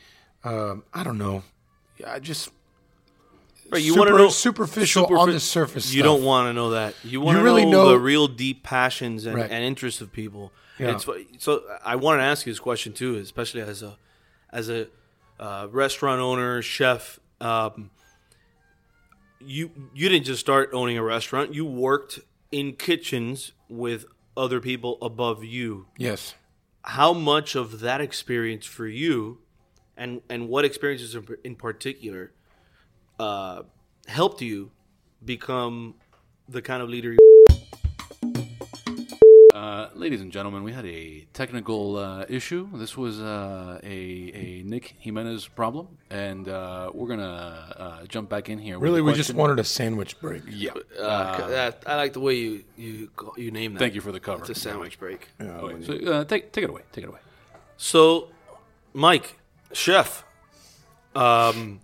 [0.45, 1.43] um, I don't know,
[2.07, 2.51] I just
[3.73, 5.93] Right, you super, want to know superficial superfi- on the surface.
[5.95, 6.17] You stuff.
[6.17, 6.95] don't want to know that.
[7.05, 9.51] You want to really know, know- the real deep passions and, Right.
[9.51, 10.53] and interests of people.
[10.79, 10.95] And Yeah.
[10.95, 13.97] it's fu- so I wanted to ask you this question too, especially as a
[14.53, 14.89] as a
[15.39, 17.19] uh, restaurant owner, chef.
[17.41, 17.91] Um,
[19.41, 21.55] you you didn't just start owning a restaurant.
[21.55, 24.05] You worked in kitchens with
[24.37, 25.87] other people above you.
[25.97, 26.35] Yes.
[26.83, 29.39] How much of that experience for you,
[29.97, 32.33] and and what experiences in, in particular,
[33.21, 33.63] uh,
[34.07, 34.71] helped you
[35.25, 35.95] become
[36.49, 37.19] the kind of leader you
[39.55, 42.69] Uh, ladies and gentlemen, we had a technical uh, issue.
[42.73, 43.99] This was uh, a,
[44.45, 48.79] a Nick Jimenez problem, and uh, we're gonna uh, jump back in here.
[48.79, 50.43] Really, we just wanted a sandwich break.
[50.49, 50.71] Yeah.
[50.99, 53.81] Uh, that, I like the way you you you name that.
[53.81, 54.41] Thank you for the cover.
[54.41, 55.29] It's a sandwich break.
[55.41, 56.83] Okay, so uh, take take it away.
[56.93, 57.21] Take it away.
[57.77, 58.29] So,
[58.95, 59.29] Mike,
[59.73, 60.25] chef,
[61.15, 61.81] um,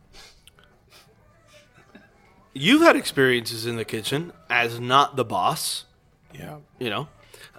[2.57, 5.85] you've had experiences in the kitchen as not the boss.
[6.35, 6.59] Yeah.
[6.79, 7.09] you know.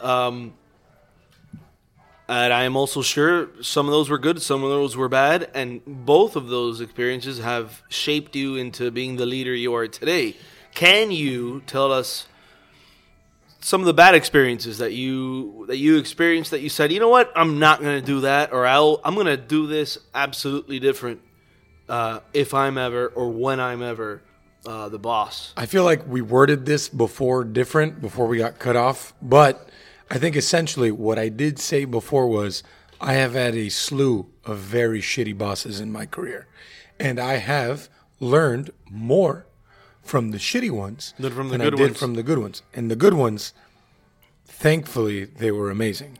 [0.01, 0.53] Um,
[2.29, 5.49] and I am also sure some of those were good, some of those were bad,
[5.53, 10.35] and both of those experiences have shaped you into being the leader you are today.
[10.73, 12.27] Can you tell us
[13.61, 17.09] some of the bad experiences that you that you experienced that you said, you know
[17.09, 20.79] what, I'm not going to do that, or I'll I'm going to do this absolutely
[20.79, 21.21] different
[21.87, 24.21] uh, if I'm ever or when I'm ever
[24.65, 25.53] uh, the boss.
[25.55, 29.69] I feel like we worded this before different before we got cut off, but
[30.09, 32.63] I think essentially what I did say before was
[32.99, 36.47] I have had a slew of very shitty bosses in my career,
[36.99, 37.89] and I have
[38.19, 39.45] learned more
[40.01, 41.99] from the shitty ones Than from the than good I did ones.
[41.99, 42.61] from the good ones.
[42.73, 43.53] And the good ones,
[44.45, 46.17] thankfully, they were amazing,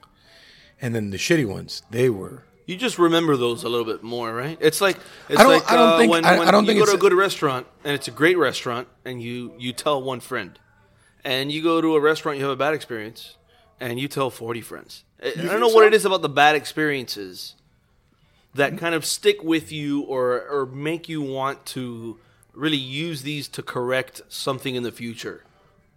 [0.82, 4.32] and then the shitty ones, they were You just remember those a little bit more,
[4.34, 4.58] right?
[4.62, 4.98] It's like
[5.30, 6.80] it's I don't- like I don't uh, think- when, I- when I don't you think
[6.86, 10.20] go to a good restaurant and it's a great restaurant, and you you tell one
[10.20, 10.60] friend,
[11.24, 13.38] and you go to a restaurant you have a bad experience,
[13.80, 15.04] and you tell forty friends.
[15.24, 17.56] I, don't know what it is about the bad experiences
[18.54, 22.20] that kind of stick with you or or make you want to
[22.54, 25.44] really use these to correct something in the future.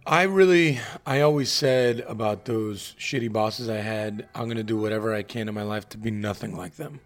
[0.05, 4.77] I really, I always said about those shitty bosses I had, I'm going to do
[4.77, 6.99] whatever I can in my life to be nothing like them.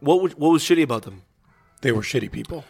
[0.00, 1.22] What was, what was shitty about them?
[1.82, 2.64] They were shitty people.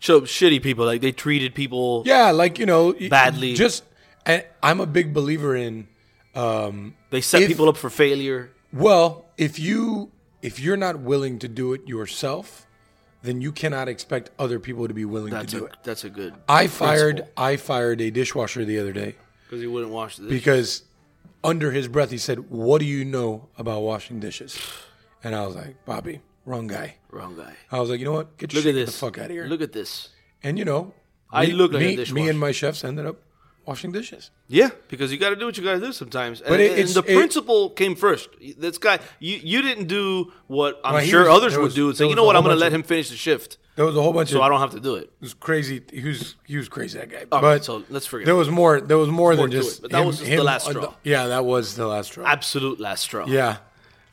[0.00, 2.02] So shitty people, like they treated people.
[2.04, 3.54] Yeah, like, you know, Badly.
[3.54, 3.84] Just,
[4.26, 5.86] and I'm a big believer in,
[6.34, 8.50] um, They set If- people up for failure.
[8.72, 10.10] well, if you,
[10.42, 12.66] if you're not willing to do it yourself,
[13.24, 15.76] then you cannot expect other people to be willing That's to do a, it.
[15.82, 16.34] that's a good.
[16.48, 20.40] I fired, I fired a dishwasher the other day because he wouldn't wash the dishes.
[20.40, 20.82] because
[21.42, 24.58] under his breath he said, "What do you know about washing dishes?"
[25.24, 27.54] And I was like, "Bobby, wrong guy." Wrong guy.
[27.72, 28.36] I was like, "You know what?
[28.36, 28.94] Get your Look at shit this.
[28.94, 30.10] the fuck out of here." Look at this.
[30.42, 30.92] and you know,
[31.32, 33.16] I me, look like me, me and my chefs ended up
[33.66, 34.30] washing dishes.
[34.48, 36.40] Yeah, because you got to do what you got to do sometimes.
[36.40, 38.28] But and, it- and the it- principle came first.
[38.58, 41.74] This guy, you you didn't do what I'm Well, sure was- others there would was-
[41.74, 43.84] do and say, you know what, I'm going to let him finish the shift, There
[43.84, 45.04] was a whole bunch so of So I don't have to do it.
[45.04, 45.82] it was crazy.
[45.92, 47.24] He was he was crazy that guy.
[47.32, 48.26] All but right, so let's forget.
[48.26, 48.80] there was more.
[48.80, 49.78] There was more more than just.
[49.78, 50.94] it, but that him- was just the last straw.
[51.02, 52.24] yeah, that was the last straw.
[52.26, 53.26] absolute last straw.
[53.26, 53.56] yeah,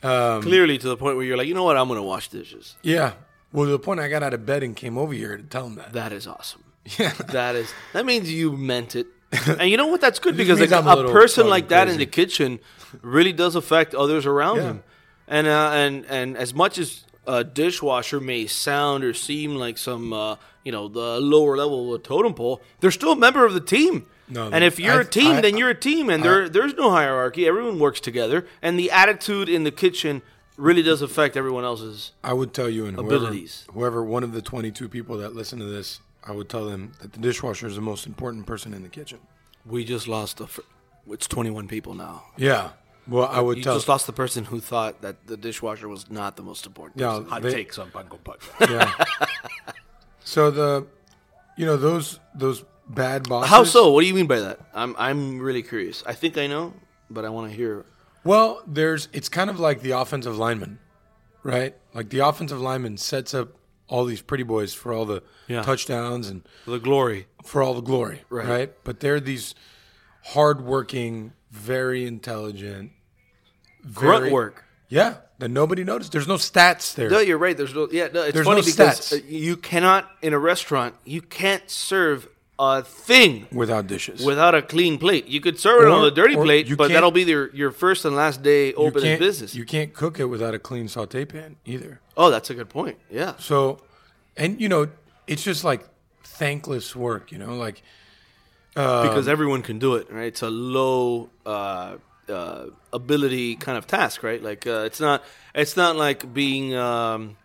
[0.02, 2.28] um, clearly to the point where you're like, you know what, I'm going to wash
[2.28, 2.76] dishes.
[2.82, 3.12] yeah.
[3.54, 5.66] Well, to the point I got out of bed and came over here to tell
[5.66, 5.92] him that.
[5.92, 6.64] That is awesome.
[6.98, 7.12] Yeah.
[7.28, 9.06] That is that means you meant it.
[9.58, 10.00] And you know what?
[10.00, 12.58] That's good because like, a a, person like that in the kitchen
[13.00, 14.62] really does affect others around Yeah.
[14.62, 14.82] him.
[15.28, 20.12] And uh, and and as much as a dishwasher may sound or seem like some
[20.12, 23.54] uh, you know the lower level of a totem pole, they're still a member of
[23.54, 24.06] the team.
[24.28, 26.74] No, and if you're I- a team, I- then you're a team, and there there's
[26.74, 27.46] no hierarchy.
[27.46, 30.20] Everyone works together, and the attitude in the kitchen
[30.58, 32.12] really does affect everyone else's.
[32.22, 33.64] I would tell you, and whoever, Abilities.
[33.72, 37.12] whoever one of the 22 people that listen to this, I would tell them that
[37.12, 39.18] the dishwasher is the most important person in the kitchen.
[39.66, 40.46] We just lost a.
[40.46, 40.60] Fr-
[41.08, 42.24] it's 21 people now.
[42.36, 42.70] Yeah.
[43.08, 43.74] Well, I would tell You tell.
[43.74, 47.00] just lost the person who thought that the dishwasher was not the most important.
[47.00, 47.26] yeah, person.
[47.26, 48.40] Hot they- takes on Pango Puck.
[48.70, 48.92] yeah.
[50.24, 50.86] so the,
[51.56, 53.50] you know, those those bad bosses.
[53.50, 53.90] How so?
[53.90, 54.60] What do you mean by that?
[54.74, 56.02] I'm I'm really curious.
[56.06, 56.74] I think I know,
[57.10, 57.84] but I want to hear.
[58.24, 59.08] Well, there's.
[59.12, 60.78] It's kind of like the offensive lineman,
[61.42, 61.74] right?
[61.94, 63.48] Like the offensive lineman sets up
[63.92, 65.62] all these pretty boys for all the Yeah.
[65.62, 67.26] touchdowns and The glory.
[67.44, 68.48] for all the glory, Right.
[68.48, 68.72] right?
[68.84, 69.54] But they're these
[70.32, 72.92] hardworking, very intelligent,
[73.92, 74.64] Grunt work.
[74.88, 76.12] Yeah, that nobody noticed.
[76.12, 77.10] There's no stats there.
[77.10, 77.56] No, you're right.
[77.56, 77.88] There's no.
[77.90, 79.12] Yeah, no, it's There's funny no because stats.
[79.20, 80.94] uh, you cannot in a restaurant.
[81.04, 82.28] You can't serve
[82.62, 84.24] a thing without dishes.
[84.24, 85.26] without a clean plate.
[85.26, 88.14] You could serve it on a dirty plate, but that'll be your your first and
[88.14, 89.54] last day open in business.
[89.54, 92.00] You can't cook it without a clean saute pan either.
[92.16, 92.98] oh, that's a good point.
[93.10, 93.34] Yeah.
[93.38, 93.80] So,
[94.36, 94.88] and you know,
[95.26, 95.82] it's just like
[96.24, 97.32] thankless work.
[97.32, 97.82] You know, like
[98.74, 100.26] because everyone can do it, right?
[100.26, 101.96] It's a low uh,
[102.28, 104.42] uh, ability kind of task, right?
[104.42, 107.36] Like uh, it's not it's not like being um,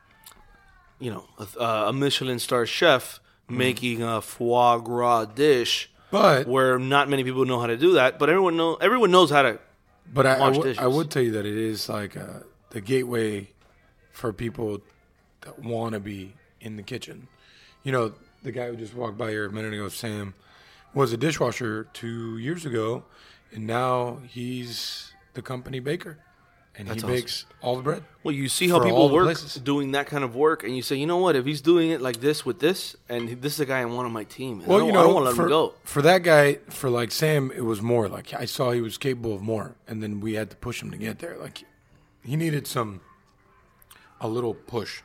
[1.00, 1.26] you know
[1.60, 7.46] a, a Michelin star chef making a foie gras dish, But- where not many people
[7.46, 9.60] know how to do that, but everyone know everyone knows how to.
[10.14, 10.78] But I, would- dishes.
[10.78, 13.50] I would tell you that it is like uh, the gateway
[14.12, 14.82] for people
[15.42, 17.28] that want to be in the kitchen.
[17.84, 20.34] You know, the guy who just walked by here a minute ago, Sam,
[20.94, 23.04] was a dishwasher two years ago,
[23.54, 26.18] and now he's the company baker,
[26.78, 27.16] and That's he awesome.
[27.16, 28.04] bakes all the bread.
[28.24, 31.08] Well, you see how people work doing that kind of work, and you say, you
[31.08, 31.36] know what?
[31.36, 34.06] If he's doing it like this with this, and this is a guy I want
[34.06, 35.74] on my team, well, I don't, I don't want to let for, him go.
[35.84, 39.34] for that guy, for like Sam, it was more like I saw he was capable
[39.34, 41.36] of more, and then we had to push him to get there.
[41.38, 41.64] Like
[42.24, 43.02] he needed some,
[44.22, 45.02] a little push.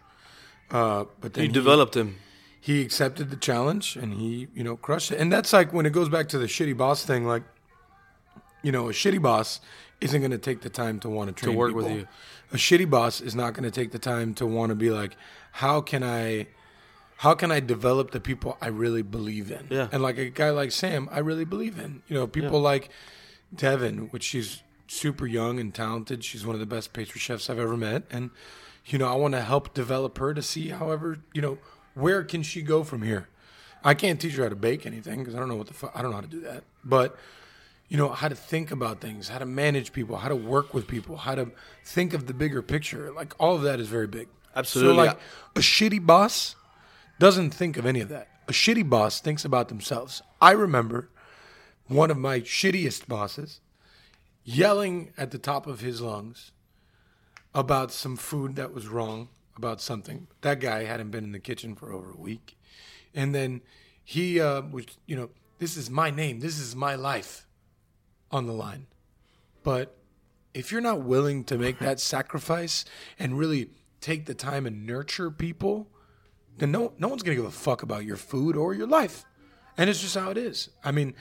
[0.70, 2.16] Uh, but then You he, developed him.
[2.60, 5.20] he accepted the challenge and he, you know, crushed it.
[5.20, 7.26] And that's like when it goes back to the shitty boss thing.
[7.26, 7.42] Like,
[8.62, 9.60] you know, a shitty boss
[10.00, 12.06] isn't going to take the time to want to train to work with you.
[12.52, 15.16] A shitty boss is not going to take the time to want to be like,
[15.52, 16.48] how can I,
[17.18, 19.68] how can I develop the people I really believe in?
[19.70, 19.88] Yeah.
[19.92, 22.02] And like a guy like Sam, I really believe in.
[22.08, 22.90] You know, people like
[23.54, 26.24] Devin, which she's super young and talented.
[26.24, 28.30] She's one of the best pastry chefs I've ever met, and
[28.86, 31.58] you know, I want to help develop her to see, however, you know,
[31.94, 33.28] where can she go from here.
[33.84, 35.92] I can't teach her how to bake anything because I don't know what the fuck
[35.94, 37.16] I don't know how to do that, but
[37.92, 40.88] you know how to think about things, how to manage people, how to work with
[40.88, 41.50] people, how to
[41.84, 43.12] think of the bigger picture.
[43.12, 44.28] Like all of that is very big.
[44.56, 44.94] Absolutely.
[44.94, 45.18] So like
[45.54, 46.56] a shitty boss
[47.18, 48.28] doesn't think of any of that.
[48.48, 50.22] A shitty boss thinks about themselves.
[50.40, 51.10] I remember
[51.86, 53.60] one of my shittiest bosses
[54.42, 56.50] yelling at the top of his lungs
[57.54, 60.28] about some food that was wrong, about something.
[60.40, 62.56] That guy hadn't been in the kitchen for over a week.
[63.14, 63.60] And then
[64.02, 65.28] he uh, was, you know,
[65.58, 67.46] this is my name, this is my life
[68.32, 68.86] on the line.
[69.62, 69.96] But
[70.54, 72.84] if you're not willing to make that sacrifice
[73.18, 75.88] and really take the time and nurture people,
[76.58, 79.24] then no no one's gonna give a fuck about your food or your life.
[79.76, 80.68] And it's just how it is.
[80.84, 81.14] I mean,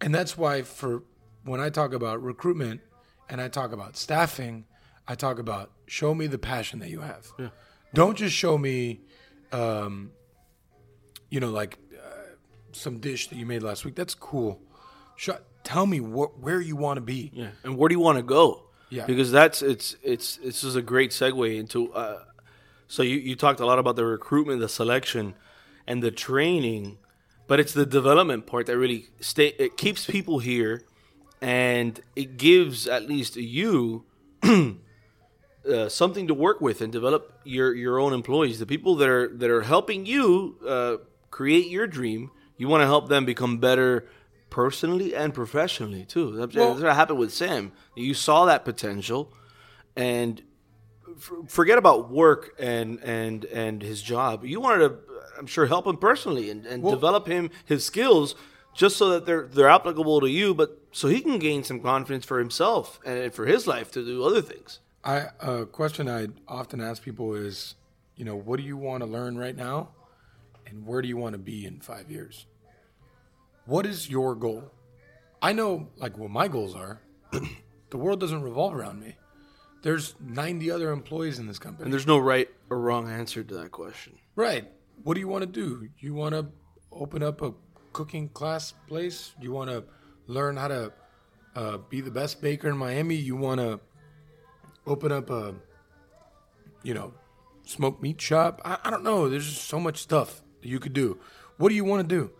[0.00, 1.02] and that's why for
[1.44, 2.80] when I talk about recruitment
[3.28, 4.64] and I talk about staffing,
[5.06, 7.26] I talk about show me the passion that you have.
[7.92, 9.00] Don't just show me,
[9.52, 10.12] um,
[11.28, 12.34] you know, like uh,
[12.72, 13.96] some dish that you made last week.
[13.96, 14.62] That's cool.
[15.16, 15.36] Show,
[15.70, 17.30] tell me wh- where you want to be.
[17.32, 18.44] Yeah, and where do you want to go?
[18.96, 19.06] Yeah.
[19.06, 21.92] because that's it's it's this is a great segue into.
[21.92, 22.24] Uh,
[22.88, 25.34] so you you talked a lot about the recruitment, the selection,
[25.86, 26.98] and the training,
[27.46, 29.48] but it's the development part that really stay.
[29.58, 30.82] It keeps people here,
[31.40, 34.04] and it gives at least you.
[35.60, 38.58] Uh, something to work with and develop your your own employees.
[38.58, 40.96] The people that are that are helping you uh,
[41.30, 44.08] create your dream, you want to help them become better
[44.50, 46.32] personally and professionally too.
[46.36, 47.72] That's, Well- that's what happened with Sam.
[47.96, 49.32] You saw that potential,
[49.96, 50.42] and
[51.48, 54.44] forget about work and and and his job.
[54.44, 54.98] You wanted to,
[55.38, 58.34] I'm sure, help him personally and, and Well- develop him his skills.
[58.72, 62.24] Just so that they're they're applicable to you, but so he can gain some confidence
[62.24, 64.78] for himself and for his life to do other things.
[65.02, 67.74] I a question I often ask people is,
[68.14, 69.88] you know, what do you want to learn right now,
[70.68, 72.46] and where do you want to be in five years?
[73.70, 74.72] What is your goal?
[75.40, 77.00] I know, like, what my goals are.
[77.90, 79.14] the world doesn't revolve around me.
[79.82, 81.84] There's 90 other employees in this company.
[81.84, 84.18] And there's no right or wrong answer to that question.
[84.34, 84.68] Right.
[85.04, 85.88] What do you want to do?
[86.00, 86.48] You want to
[86.90, 87.54] open up a
[87.92, 89.34] cooking class place?
[89.40, 89.84] You want to
[90.26, 90.92] learn how to
[91.54, 93.14] uh, be the best baker in Miami?
[93.14, 93.78] You want to
[94.84, 95.54] open up a,
[96.82, 97.14] you know,
[97.64, 98.60] smoked meat shop?
[98.64, 99.28] I, I don't know.
[99.28, 101.20] There's just so much stuff that you could do.
[101.56, 102.32] What do you want to do?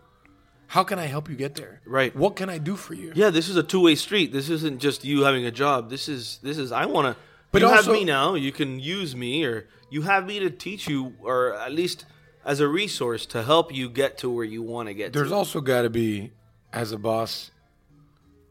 [0.71, 1.81] How can I help you get there?
[1.85, 2.15] Right.
[2.15, 3.11] What can I do for you?
[3.13, 4.31] Yeah, this is a two way street.
[4.31, 5.89] This isn't just you having a job.
[5.89, 7.21] This is this is I want to.
[7.51, 8.35] But you also- have me now.
[8.35, 12.05] You can use me, or you have me to teach you, or at least
[12.45, 15.11] as a resource to help you get to where you want to get.
[15.11, 15.19] To.
[15.19, 15.35] There's to.
[15.35, 16.31] also got to be,
[16.71, 17.51] as a boss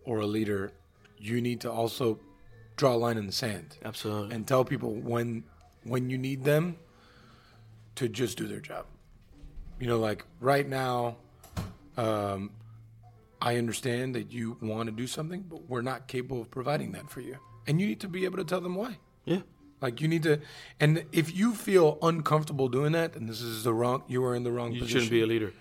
[0.04, 0.72] or a leader,
[1.16, 2.20] you need to also
[2.76, 3.78] draw a line in the sand.
[3.82, 4.34] absolutely.
[4.34, 5.44] and tell people when
[5.84, 6.76] when you need them
[7.94, 8.84] to just do their job.
[9.78, 11.16] You know, like right now,
[12.00, 12.50] um,
[13.40, 17.10] I understand that you want to do something, but we're not capable of providing that
[17.10, 17.36] for you.
[17.66, 18.98] And you need to be able to tell them why.
[19.24, 19.40] Yeah.
[19.80, 20.40] Like you need to,
[20.78, 24.02] and if you feel uncomfortable doing that, and this is the wrong.
[24.08, 25.00] You are in the wrong You position.
[25.00, 25.52] shouldn't be a leader.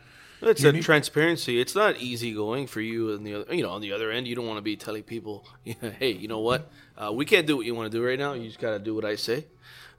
[0.42, 1.60] It's You a need- transparency.
[1.60, 3.56] It's not easy going for you and the other.
[3.56, 6.28] You know, on the other end, you don't want to be telling people, "Hey, you
[6.28, 6.70] know what?
[6.98, 8.34] Uh, we can't do what you want to do right now.
[8.34, 9.46] You just got to do what I say."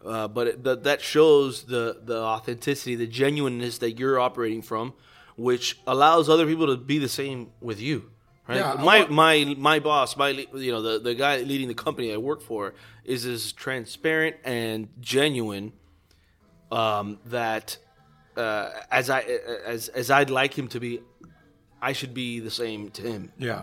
[0.04, 4.92] Uh, but it, that that shows the the authenticity, the genuineness that you're operating from,
[5.40, 8.10] which allows other people to be the same with you.
[8.46, 8.58] Right?
[8.58, 12.12] Yeah, my want- my my boss, my you know the the guy leading the company
[12.12, 12.74] I work for
[13.04, 15.72] is as transparent and genuine
[16.70, 17.78] um, that
[18.36, 19.20] uh, as I
[19.66, 21.00] as as I'd like him to be,
[21.80, 23.32] I should be the same to him.
[23.38, 23.62] Yeah,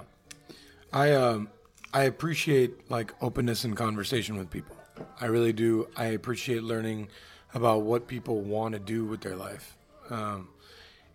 [0.92, 1.50] I um
[1.94, 4.76] I appreciate like openness and conversation with people.
[5.22, 5.88] I really do.
[5.96, 7.10] I appreciate learning
[7.54, 9.78] about what people want to do with their life,
[10.10, 10.50] um,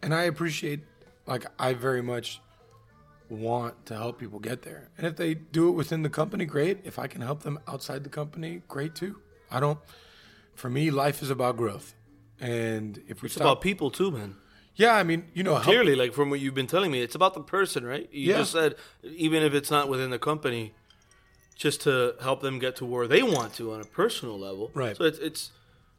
[0.02, 0.80] and I appreciate
[1.26, 2.40] like I very much
[3.28, 4.88] want to help people get there.
[4.98, 6.80] And if they do it within the company, great.
[6.84, 9.16] If I can help them outside the company, great too.
[9.50, 9.78] I don't.
[10.54, 11.94] For me, life is about growth,
[12.40, 14.36] and if we It's stop, about people too, man.
[14.76, 17.14] yeah, I mean, you know, help- Clearly, like from what you've been telling me, it's
[17.14, 18.08] about the person, right?
[18.12, 18.38] You Yeah.
[18.38, 20.74] just said even if it's not within the company,
[21.56, 24.70] just to help them get to where they want to on a personal level.
[24.74, 24.96] Right.
[24.96, 25.50] So it's it's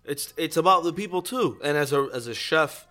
[0.05, 1.57] it's it's about the people too.
[1.63, 2.85] And as a as a chef,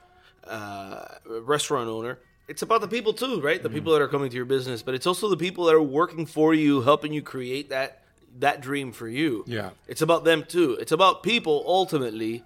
[0.47, 1.05] uh,
[1.43, 3.63] restaurant owner, it's about the people too, right?
[3.63, 3.75] The Mm-hmm.
[3.79, 6.27] people that are coming to your business, but it's also the people that are working
[6.27, 7.99] for you, helping you create that
[8.39, 9.45] that dream for you.
[9.47, 9.71] Yeah.
[9.87, 10.79] It's about them too.
[10.81, 12.43] It's about people ultimately,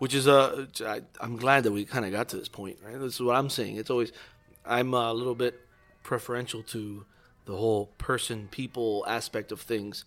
[0.00, 0.66] which is a.
[0.84, 2.98] I, I'm glad that we kind of got to this point, right?
[2.98, 3.76] This is what I'm saying.
[3.76, 4.10] It's always,
[4.66, 5.60] I'm a little bit
[6.02, 7.04] preferential to
[7.44, 10.04] the whole person people aspect of things,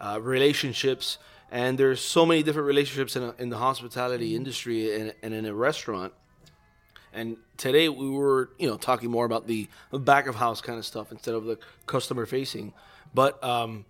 [0.00, 1.18] uh, relationships,
[1.50, 5.46] and there's so many different relationships in, a, in the hospitality industry and, and in
[5.46, 6.12] a restaurant.
[7.12, 10.86] And today we were, you know, talking more about the back of house kind of
[10.86, 12.72] stuff instead of the customer facing.
[13.14, 13.84] But um,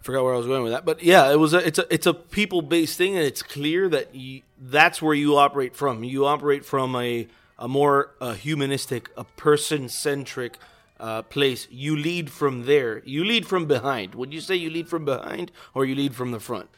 [0.00, 0.84] I forgot where I was going with that.
[0.84, 3.88] But yeah, it was a, it's a it's a people based thing, and it's clear
[3.90, 6.04] that you, that's where you operate from.
[6.04, 10.58] You operate from a a more uh, humanistic, a person centric
[11.00, 11.68] uh, place.
[11.70, 13.02] You lead from there.
[13.04, 14.14] You lead from behind.
[14.14, 16.68] Would you say you lead from behind or you lead from the front?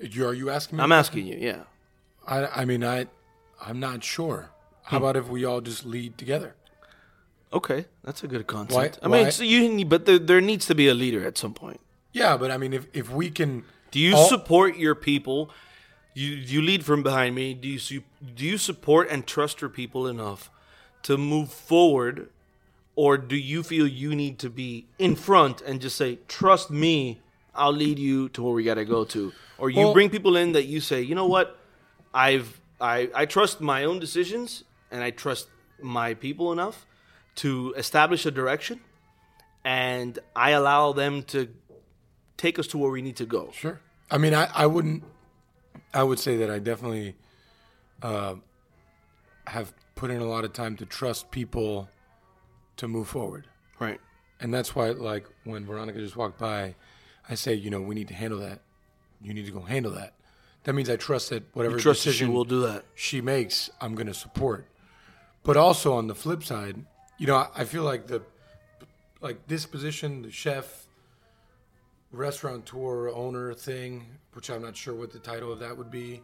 [0.00, 0.84] Are you asking me?
[0.84, 1.36] I'm asking you.
[1.38, 1.62] Yeah.
[2.26, 3.06] I, I mean, I,
[3.60, 4.50] I'm not sure.
[4.84, 6.54] How about if we all just lead together?
[7.52, 8.98] Okay, that's a good concept.
[9.02, 11.24] Why- I mean, why- so you need, but there, there needs to be a leader
[11.26, 11.80] at some point.
[12.12, 15.50] Yeah, but I mean, if if we can, Do you all- support your people?
[16.14, 17.54] You you lead from behind me.
[17.54, 18.02] Do you
[18.36, 20.50] do you support and trust your people enough
[21.04, 22.28] to move forward,
[22.96, 27.20] or do you feel you need to be in front and just say, "Trust me,
[27.54, 30.36] I'll lead you to where we got to go to," or you Well- bring people
[30.36, 31.58] in that you say, "You know what,
[32.14, 35.48] I've I I trust my own decisions and I trust
[35.80, 36.86] my people enough
[37.36, 38.78] to establish a direction,
[39.64, 41.48] and I allow them to
[42.36, 43.80] take us to where we need to go." Sure.
[44.10, 45.02] I mean, I, I wouldn't.
[45.94, 47.16] I would say that I definitely
[48.02, 48.34] uh,
[49.46, 51.88] have put in a lot of time to trust people
[52.76, 53.46] to move forward,
[53.78, 54.00] Right.
[54.40, 56.74] and that's why, like, when Veronica just walked by,
[57.28, 58.60] I say, you know, we need to handle that.
[59.22, 60.14] You need to go handle that.
[60.64, 62.84] That means I trust that whatever Trust decision she will do that.
[62.94, 64.66] she makes, I'm going to support.
[65.44, 66.84] But also on the flip side,
[67.18, 68.22] you know, I, feel like the
[69.20, 70.86] like this position, the chef,
[72.12, 76.22] restaurateur, owner thing, which I'm not sure what the title of that would be.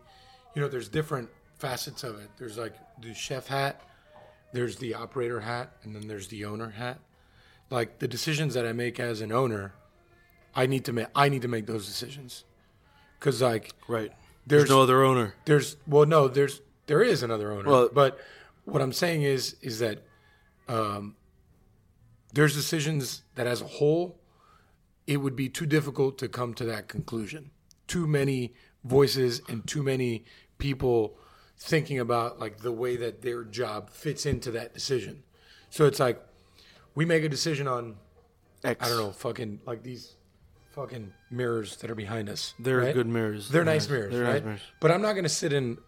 [0.55, 1.29] You know, there's different
[1.59, 2.31] facets of it.
[2.39, 3.81] There's like the chef hat,
[4.53, 6.99] there's the operator hat, and then there's the owner hat.
[7.71, 9.73] Like the decisions that I make as an owner,
[10.55, 12.45] I need to make I need to make those decisions.
[13.21, 14.13] Cuz like Right.
[14.47, 15.35] There's- There's no other owner.
[15.45, 18.19] there's well no there's there is another owner Well- but
[18.71, 20.05] what i'm saying is is that
[20.69, 21.17] um,
[22.35, 24.21] there's decisions that as a whole
[25.07, 27.51] it would be too difficult to come to that conclusion
[27.87, 28.53] too many
[28.85, 30.25] voices and too many
[30.59, 31.17] people
[31.57, 35.23] thinking about like the way that their job fits into that decision
[35.71, 36.21] so it's like
[36.95, 37.97] we make a decision on
[38.63, 38.85] X.
[38.85, 40.17] i don't know fucking like these
[40.73, 42.95] fucking mirrors that are behind us They're right?
[42.95, 43.49] good mirrors.
[43.49, 44.33] They're nice Yeah, mirrors, They're right?
[44.35, 44.61] nice mirrors.
[44.79, 45.79] But I'm not going to sit in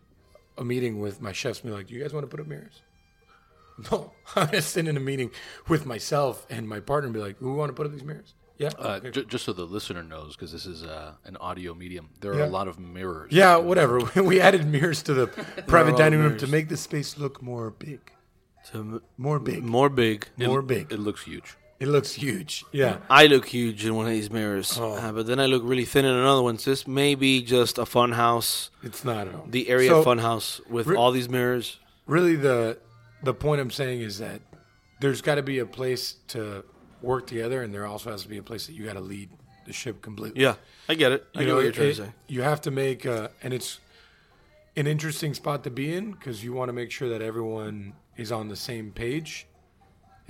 [0.60, 2.46] a meeting with my chefs and be like, "Do you guys want to put up
[2.46, 2.82] mirrors?"
[3.90, 5.30] No, I'm going to sit in a meeting
[5.66, 8.34] with myself and my partner and be like, "We want to put up these mirrors."
[8.58, 8.68] Yeah.
[8.78, 9.10] Uh, Okay.
[9.10, 12.42] j- just so the listener knows, because this is uh, an audio medium, there Yeah.
[12.42, 13.32] are a lot of mirrors.
[13.32, 14.00] yeah, whatever.
[14.22, 15.26] we added mirrors to the
[15.66, 16.42] private dining room mirrors.
[16.42, 18.12] to make the space look more big,
[18.72, 20.26] To more big, more big.
[20.36, 20.92] more big.
[20.92, 21.56] It looks huge.
[21.80, 22.64] It looks huge.
[22.72, 22.98] Yeah.
[23.08, 24.92] I look huge in one of these mirrors, Oh.
[24.92, 26.58] uh, but then I look really thin in another one.
[26.58, 29.46] So this may be just a fun house, It's not at all.
[29.48, 31.78] the area So, fun house with Re- all these mirrors.
[32.06, 32.78] Really, the
[33.22, 34.40] the point I'm saying is that
[35.00, 36.64] there's got to be a place to
[37.02, 39.30] work together, and there also has to be a place that you got to lead
[39.66, 40.42] the ship completely.
[40.42, 40.56] Yeah,
[40.88, 41.26] I get it.
[41.34, 42.12] I you get know, what you're it- trying it- to say.
[42.28, 43.78] you have to make, uh, and it's
[44.76, 48.30] an interesting spot to be in because you want to make sure that everyone is
[48.32, 49.46] on the same page,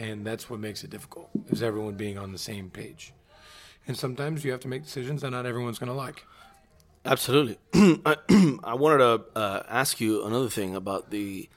[0.01, 3.13] and that's what makes it difficult is everyone being on the same page.
[3.87, 6.25] And sometimes you have to make decisions that not everyone's going to like.
[7.05, 7.59] Absolutely.
[7.75, 8.17] I,
[8.65, 11.49] I wanted to uh, ask you another thing about the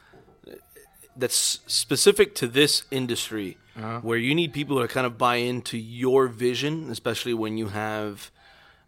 [1.15, 3.57] that's specific to this industry,
[4.01, 8.31] where you need people to kind of buy into your vision, especially when you have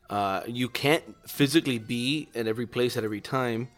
[0.10, 3.70] uh, you can't physically be at every place at every time,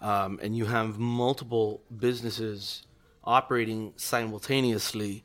[0.00, 2.84] um, and you have multiple businesses
[3.24, 5.24] operating simultaneously.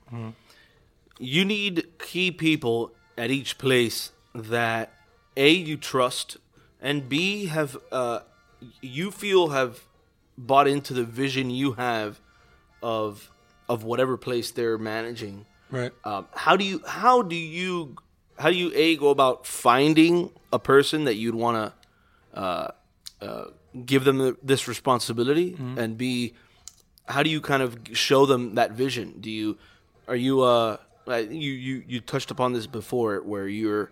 [1.20, 4.94] You need key people at each place that
[5.36, 6.38] a you trust
[6.82, 8.20] and b have uh,
[8.82, 9.82] you feel have
[10.38, 12.20] bought into the vision you have
[12.84, 13.32] of
[13.68, 15.46] of whatever place they're managing.
[15.72, 15.92] Right.
[16.04, 17.96] Um, how do you how do you
[18.38, 21.74] how do you a go about finding a person that you'd want
[22.34, 22.72] to uh,
[23.22, 23.46] uh,
[23.86, 26.34] give them the, this responsibility, and b
[27.08, 29.16] how do you kind of show them that vision?
[29.20, 29.58] Do you
[30.08, 30.78] are you uh
[31.08, 33.92] you you you touched upon this before where you're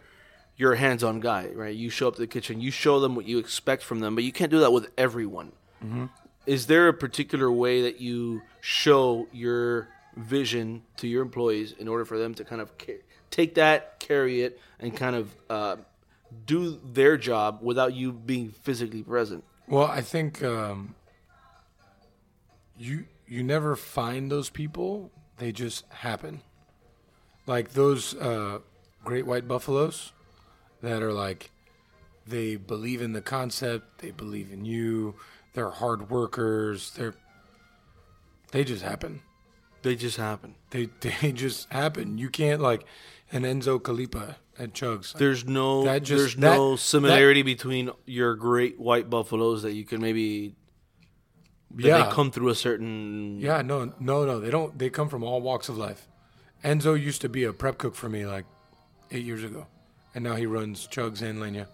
[0.57, 1.76] you're a hands-on guy, right?
[1.76, 4.24] You show up to the kitchen, you show them what you expect from them, but
[4.24, 5.51] you can't do that with everyone.
[6.45, 12.05] Is there a particular way that you show your vision to your employees in order
[12.05, 13.01] for them to kind of ca-
[13.32, 15.76] take that, carry it, and kind of uh,
[16.45, 19.43] do their job without you being physically present?
[19.68, 20.95] Well, I think um,
[22.78, 26.41] you you never find those people; they just happen.
[27.47, 28.59] Like those uh,
[29.03, 30.11] great white buffaloes
[30.82, 31.51] that are like
[32.28, 35.15] they believe in the concept, they believe in you,
[35.53, 37.15] they're hard workers, they're
[38.51, 39.21] they just happen.
[39.82, 40.55] They just happen.
[40.71, 42.17] They they just happen.
[42.17, 42.86] You can't like
[43.32, 45.13] an Enzo Calipa at Chugs.
[45.13, 49.84] There's no That just- there's that- no similarity between your great white buffaloes that you
[49.86, 50.55] can maybe that
[51.78, 54.39] yeah, they come through a certain Yeah, no, no, no.
[54.39, 54.78] They don't.
[54.78, 56.07] They come from all walks of life.
[56.63, 58.45] Enzo used to be a prep cook for me like
[59.11, 59.68] eight years ago,
[60.13, 61.68] and now he runs Chugs and Leña,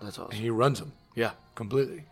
[0.00, 0.30] that's awesome.
[0.32, 1.32] and he runs them Yeah.
[1.54, 2.04] completely.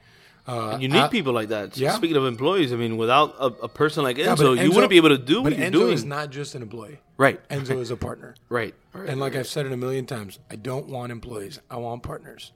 [0.45, 1.77] Uh, You need I- people like that.
[1.77, 1.93] yeah.
[1.95, 4.91] Speaking of employees, I mean, without a, a person like Enzo, Yeah, but you wouldn't
[4.91, 5.93] be able to do what you're Enzo doing.
[5.93, 6.99] is not just an employee.
[7.17, 7.39] right.
[7.49, 8.35] Enzo is a partner.
[8.49, 8.75] Right.
[8.93, 9.09] right.
[9.09, 11.61] And like I've said it a million times, I don't want employees.
[11.71, 12.51] I want partners.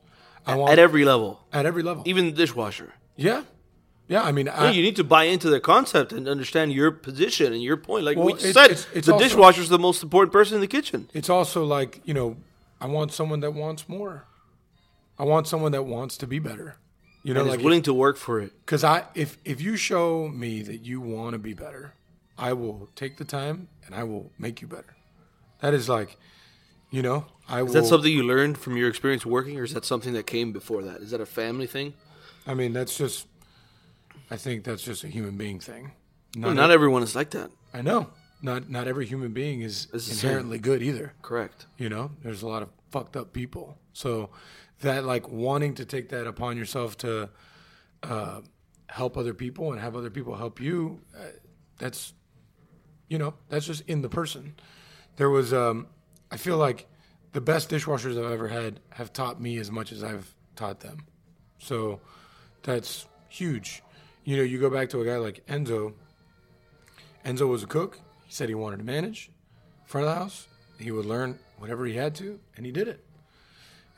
[0.45, 2.03] I want at every level, at every level.
[2.07, 2.95] even the dishwasher.
[3.15, 3.43] yeah,
[4.09, 4.23] yeah.
[4.23, 7.63] I mean, Yeah, you need to buy into the concept and understand your position and
[7.63, 8.05] your point.
[8.05, 10.61] Like Well, we it's- said, it's- it's the dishwasher is the most important person in
[10.61, 11.09] the kitchen.
[11.15, 12.37] it's also like you know,
[12.81, 14.27] I want someone that wants more.
[15.19, 16.77] I want someone that wants to be better.
[17.23, 18.53] You know, And like is willing to work for it.
[18.65, 21.95] Because I, if if you show me that you want to be better,
[22.39, 24.95] I will take the time and I will make you better.
[25.61, 26.17] That is like,
[26.91, 27.69] you know, I will.
[27.69, 30.53] Is that something you learned from your experience working, or is that something that came
[30.53, 31.01] before that?
[31.01, 31.95] Is that a family thing?
[32.47, 33.27] I mean, that's just.
[34.31, 35.93] I think that's just a human being thing.
[36.37, 37.51] Well, Not, not everyone is like that.
[37.73, 38.09] I know.
[38.43, 40.29] Not not every human being is It's the same.
[40.29, 41.15] inherently good either.
[41.23, 41.67] Correct.
[41.79, 43.79] You know, there's a lot of fucked up people.
[43.93, 44.31] So
[44.81, 47.31] that like wanting to take that upon yourself to
[48.03, 48.41] uh,
[48.89, 51.29] help other people and have other people help you, uh,
[51.79, 52.13] that's
[53.09, 54.55] you know that's just in the person.
[55.17, 55.87] There was um,
[56.31, 56.87] I feel like
[57.33, 61.07] the best dishwashers I've ever had have taught me as much as I've taught them.
[61.59, 62.01] So
[62.63, 63.83] that's huge.
[64.27, 65.95] You know, you go back to a guy like Enzo.
[67.25, 68.01] Enzo was a cook.
[68.27, 69.31] He said he wanted to manage
[69.87, 70.49] front of the house.
[70.81, 73.05] He would learn whatever he had to, and he did it.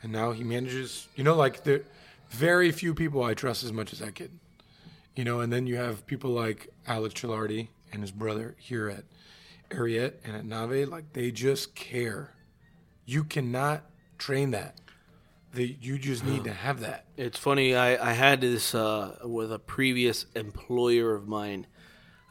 [0.03, 1.07] And now he manages.
[1.15, 1.81] You know, like there,
[2.29, 4.31] very few people I trust as much as that kid.
[5.15, 9.05] You know, and then you have people like Alex Chilardi and his brother here at
[9.75, 10.87] Ariete and at Nave.
[10.87, 12.35] Like they just care.
[13.03, 13.83] You cannot
[14.19, 14.79] train that.
[15.51, 17.05] They, you just need to have that.
[17.17, 17.75] It's funny.
[17.75, 21.65] I, I had this uh, with a previous employer of mine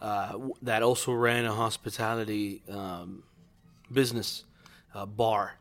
[0.00, 3.24] uh, that also ran a hospitality um,
[3.92, 4.44] business
[4.94, 5.54] uh, bar,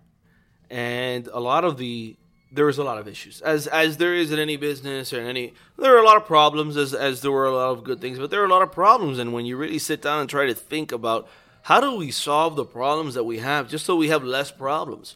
[0.69, 2.15] and a lot of the
[2.51, 5.27] there was a lot of issues as as there is in any business or in
[5.27, 7.99] any there are a lot of problems as as there were a lot of good
[7.99, 9.17] things, but there are a lot of problems.
[9.17, 11.27] And when you really sit down and try to think about
[11.63, 15.15] how do we solve the problems that we have, just so we have less problems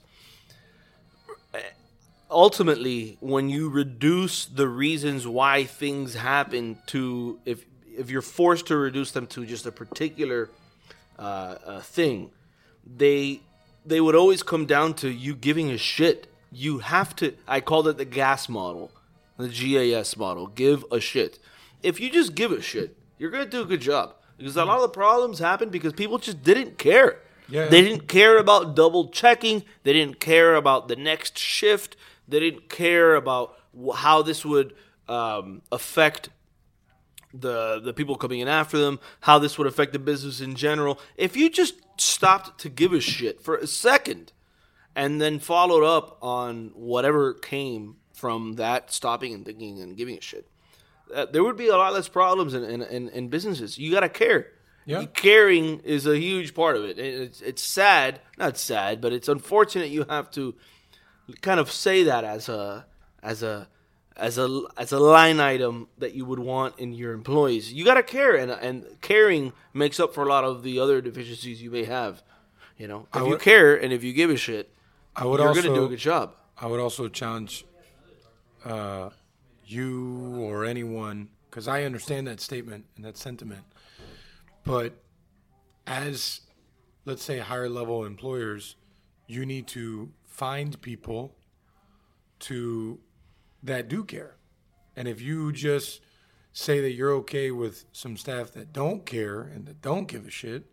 [2.31, 8.77] ultimately when you reduce the reasons why things happen to if if you're forced to
[8.77, 10.49] reduce them to just a particular
[11.19, 11.21] uh,
[11.65, 12.31] uh, thing
[12.85, 13.41] they
[13.85, 17.87] they would always come down to you giving a shit you have to i called
[17.87, 18.91] it the gas model
[19.37, 21.37] the gas model give a shit
[21.83, 24.77] if you just give a shit you're gonna do a good job Because a lot
[24.77, 27.19] of the problems happened because people just didn't care.
[27.47, 27.67] Yeah.
[27.67, 29.63] They didn't care about double checking.
[29.83, 31.95] They didn't care about the next shift.
[32.31, 33.57] They didn't care about
[33.95, 34.73] how this would
[35.07, 36.29] um, affect
[37.33, 40.99] the the people coming in after them, how this would affect the business in general.
[41.15, 44.33] If you just stopped to give a shit for a second
[44.95, 50.21] and then followed up on whatever came from that stopping and thinking and giving a
[50.21, 50.47] shit,
[51.13, 53.77] uh, there would be a lot less problems in, in, in, in businesses.
[53.77, 54.47] You got to care.
[54.85, 55.05] Yeah.
[55.05, 56.97] Caring is a huge part of it.
[56.97, 60.55] It's, it's sad, not sad, but it's unfortunate you have to
[61.41, 62.85] kind of say that as a
[63.23, 63.67] as a
[64.17, 67.71] as a as a line item that you would want in your employees.
[67.73, 71.01] You got to care, and and caring makes up for a lot of the other
[71.01, 72.21] deficiencies you may have.
[72.77, 74.73] You know, if I you care and if you give a shit,
[75.15, 76.35] I would you're also going to do a good job.
[76.57, 77.65] I would also challenge
[78.65, 79.09] uh,
[79.65, 83.63] you or anyone because I understand that statement and that sentiment,
[84.63, 84.93] but
[85.85, 86.41] as
[87.05, 88.75] let's say higher level employers,
[89.27, 90.11] you need to
[90.41, 91.35] find people
[92.39, 92.97] to
[93.61, 94.37] that do care,
[94.95, 96.01] and if you just
[96.51, 100.31] say that you're okay with some staff that don't care and that don't give a
[100.31, 100.63] shit,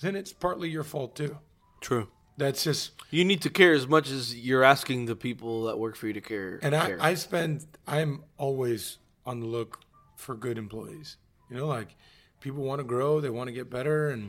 [0.00, 1.36] then it's partly your fault too.
[1.82, 2.08] True.
[2.38, 5.96] That's just You need to care as much as you're asking the people that work
[5.96, 6.58] for you to care.
[6.62, 6.98] And I, care.
[6.98, 8.96] I spend, I'm always
[9.26, 9.80] on the look
[10.16, 11.18] for good employees.
[11.50, 11.94] You know, like
[12.40, 14.22] people want to grow, they want to get better, and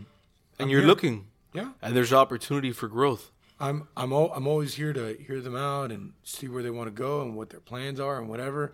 [0.60, 0.88] and I'm you're here.
[0.90, 3.32] looking, Yeah, and there's opportunity for growth.
[3.62, 6.88] I'm, I'm, al- I'm always here to hear them out and see where they want
[6.88, 8.74] to go and what their plans are and whatever.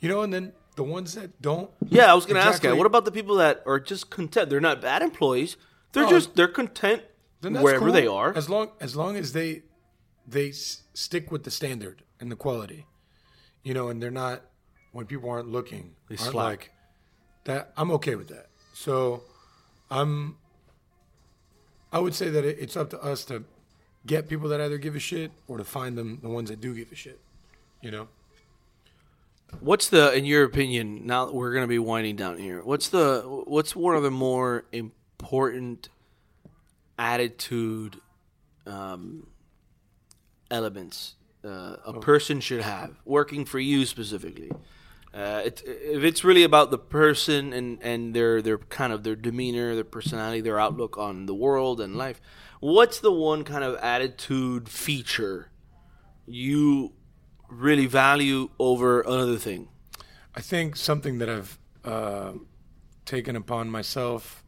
[0.00, 2.70] You know, and then the ones that don't, Yeah, I was going to ask Exactly.
[2.70, 2.76] that.
[2.76, 4.50] What about the people that are just content?
[4.50, 5.56] They're not bad employees.
[5.92, 7.02] They're Oh, just they're content
[7.42, 7.92] wherever cool.
[7.92, 8.36] they are.
[8.36, 9.62] As long as long as they
[10.26, 12.86] they s- stick with the standard and the quality,
[13.62, 14.42] you know, and they're not
[14.90, 16.34] when people aren't looking, They aren't slack.
[16.34, 16.70] like
[17.44, 17.72] that.
[17.76, 18.48] I'm okay with that.
[18.72, 19.22] So,
[19.90, 20.36] I'm.
[21.92, 23.44] I would say that it, it's up to us to
[24.06, 26.74] get people that either give a shit or to find them the ones that do
[26.74, 27.20] give a shit.
[27.80, 28.08] You know.
[29.60, 31.06] What's the, in your opinion?
[31.06, 32.62] Now that we're going to be winding down here.
[32.62, 35.88] What's the what's one of the more important
[36.98, 37.96] attitude
[38.66, 39.26] um,
[40.50, 44.50] elements uh, a person should have working for you specifically?
[45.12, 49.14] Uh, it, if it's really about the person and, and their their kind of their
[49.14, 52.20] demeanor, their personality, their outlook on the world and life,
[52.64, 55.50] what's the one kind of attitude feature
[56.24, 56.94] you
[57.50, 59.68] really value over another thing?
[60.34, 62.32] I think something that I've uh,
[63.04, 64.42] taken upon myself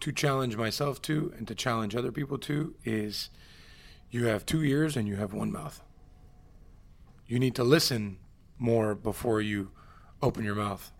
[0.00, 3.28] to challenge myself to and to challenge other people to is
[4.10, 5.82] you have two ears and you have one mouth.
[7.26, 8.16] You need to listen
[8.56, 9.72] more before you
[10.22, 10.90] open your mouth.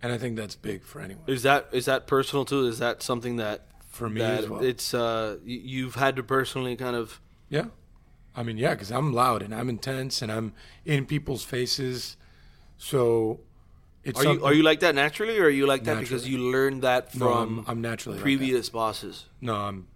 [0.00, 1.24] And I think that's big for anyone.
[1.26, 2.66] Is that is that personal too?
[2.66, 4.62] Is that something that For me as well.
[4.64, 7.66] it's uh you've had to personally kind of Yeah.
[8.34, 10.54] I mean, yeah, because I'm loud and I'm intense and I'm
[10.86, 12.16] in people's faces.
[12.78, 13.40] So
[14.02, 16.38] it's are you are you like that naturally or are you like that because you
[16.38, 19.26] learned that No, from I'm, I'm naturally like previous bosses?
[19.40, 19.86] No, I'm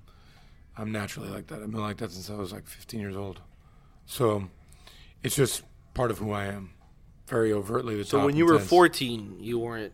[0.76, 1.62] I'm naturally like that.
[1.62, 3.40] I've been like that since I was like 15 years old.
[4.04, 4.48] So
[5.22, 5.62] it's just
[5.94, 6.74] part of who I am.
[7.26, 9.92] Very overtly the So when you were 14, you weren't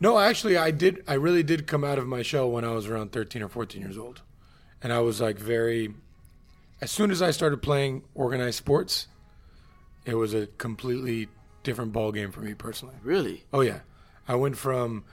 [0.00, 2.86] No, actually I did I really did come out of my shell when I was
[2.86, 4.22] around 13 or 14 years old.
[4.82, 5.94] And I was like very
[6.80, 9.08] as soon as I started playing organized sports,
[10.04, 11.28] it was a completely
[11.64, 12.94] different ball game for me personally.
[13.02, 13.44] really.
[13.52, 13.80] Oh yeah,
[14.26, 15.04] I went from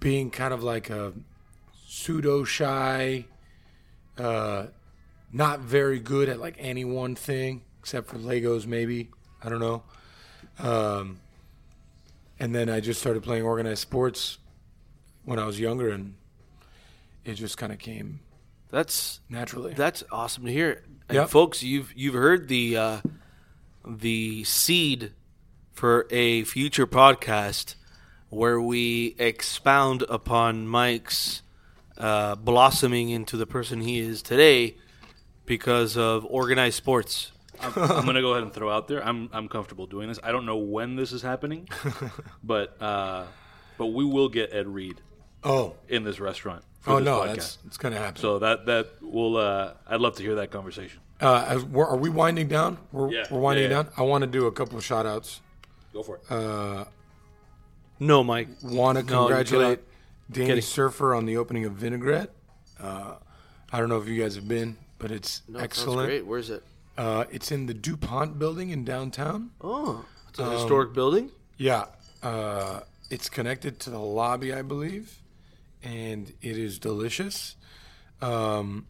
[0.00, 1.12] being kind of like a
[1.86, 3.26] pseudo shy,
[4.18, 4.66] uh,
[5.32, 9.10] not very good at like any one thing except for Legos, maybe
[9.42, 9.82] I don't know.
[10.58, 11.20] Um,
[12.38, 14.38] and then I just started playing organized sports
[15.24, 16.14] when I was younger, and
[17.24, 18.20] it just kind of came
[18.70, 19.74] That's naturally.
[19.74, 20.82] that's awesome to hear.
[21.08, 21.28] And Yep.
[21.30, 23.00] folks, you've you've heard the uh,
[23.86, 25.12] the seed
[25.72, 27.74] for a future podcast
[28.30, 31.42] where we expound upon Mike's
[31.98, 34.76] uh, blossoming into the person he is today
[35.46, 37.30] because of organized sports.
[37.60, 39.04] I'm, I'm gonna go ahead and throw out there.
[39.04, 40.18] I'm I'm comfortable doing this.
[40.22, 41.68] I don't know when this is happening,
[42.44, 43.24] but uh,
[43.78, 45.00] but we will get Ed Reed
[45.42, 46.64] oh, in this restaurant.
[46.80, 47.26] For oh this no, podcast.
[47.36, 48.20] that's it's gonna happen.
[48.20, 49.36] so that that will.
[49.36, 51.00] Uh, I'd love to hear that conversation.
[51.20, 52.76] uh, as we're, are we winding down?
[52.92, 53.82] We're, Yeah, we're winding yeah, yeah.
[53.84, 53.92] down.
[53.96, 55.40] I want to do a couple of shout outs.
[55.92, 56.22] Go for it.
[56.30, 56.84] Uh,
[58.00, 58.48] No, Mike.
[58.62, 60.32] want to No, you congratulate cannot.
[60.32, 60.62] Danny Kidding.
[60.62, 62.30] Serfer on the opening of Vinaigrette.
[62.80, 63.14] Uh,
[63.72, 66.08] I don't know if you guys have been, but it's No, sounds excellent.
[66.08, 66.26] great.
[66.26, 66.62] Where's it?
[66.96, 69.50] Uh, it's in the DuPont building in downtown.
[69.60, 71.30] Oh, it's a Um, historic building.
[71.56, 71.86] Yeah,
[72.22, 72.80] uh,
[73.10, 75.20] it's connected to the lobby, I believe,
[75.82, 77.56] and it is delicious.
[78.22, 78.86] Um,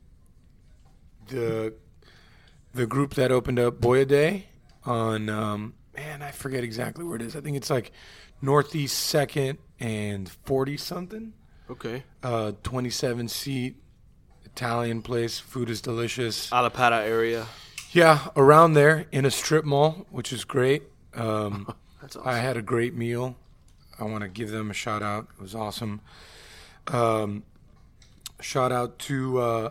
[1.28, 1.74] the
[2.74, 4.46] the group that opened up Boia De
[4.84, 7.34] on um, man, I forget exactly where it is.
[7.36, 7.92] I think it's like
[8.42, 11.32] Northeast Second and forty something.
[11.70, 12.02] Okay.
[12.22, 13.76] Uh, twenty seven seat
[14.44, 15.38] Italian place.
[15.38, 16.50] Food is delicious.
[16.50, 17.46] Allapattah area.
[17.95, 20.82] Yeah, around there in a strip mall, which is great.
[21.14, 22.28] Um, That's awesome.
[22.28, 23.36] I had a great meal.
[24.01, 25.28] I want to give them a shout out.
[25.36, 26.01] It was awesome.
[26.88, 27.45] Um,
[28.40, 29.70] shout out to uh,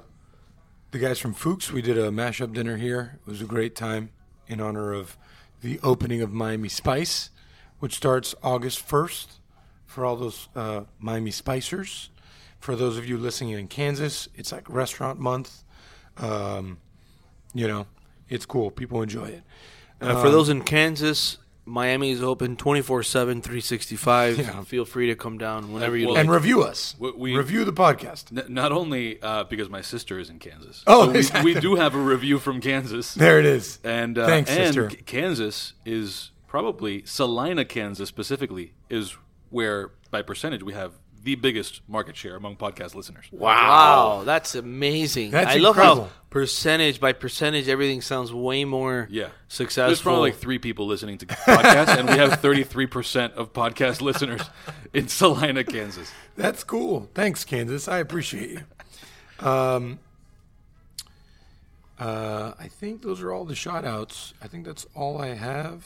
[0.91, 1.69] the guys from Fuchs.
[1.69, 3.19] We did a mashup dinner here.
[3.27, 4.09] It was a great time
[4.47, 5.17] in honor of
[5.61, 7.29] the opening of Miami Spice,
[7.79, 9.27] which starts August 1st
[9.85, 12.07] for all those uh, Miami Spicers.
[12.61, 15.65] For those of you listening in Kansas, it's like restaurant month.
[16.15, 16.77] Um,
[17.53, 17.85] you know,
[18.33, 18.71] it's cool.
[18.71, 19.43] People enjoy it.
[20.01, 24.37] Uh, for those in Kansas, Miami is open 24 7, 365.
[24.37, 24.63] Yeah.
[24.63, 26.21] Feel free to come down whenever you well, like.
[26.21, 26.95] and review us.
[26.99, 28.37] We- we- review the podcast.
[28.37, 30.83] N- not only uh, because my sister is in Kansas.
[30.87, 31.53] Oh, So we, exactly.
[31.53, 33.13] we do have a review from Kansas.
[33.13, 33.79] There it is.
[33.83, 34.89] And uh, Thanks, and sister.
[35.05, 39.15] Kansas is probably Salina, Kansas specifically is
[39.49, 40.91] where by percentage we have
[41.23, 43.25] the biggest market share among podcast listeners.
[43.31, 45.31] Wow, that's amazing.
[45.31, 46.03] That's I love incredible.
[46.05, 49.87] how percentage by percentage everything sounds way more Yeah, successful.
[49.87, 54.01] There's probably like three people listening to podcasts, and we have 33 percent of podcast
[54.09, 54.41] listeners
[54.93, 56.11] in Salina, Kansas.
[56.35, 57.09] That's cool.
[57.13, 57.87] Thanks, Kansas.
[57.87, 59.47] I appreciate you.
[59.47, 59.99] Um,
[61.99, 64.33] uh, I think those are all the shout outs.
[64.41, 65.85] I think that's all I have.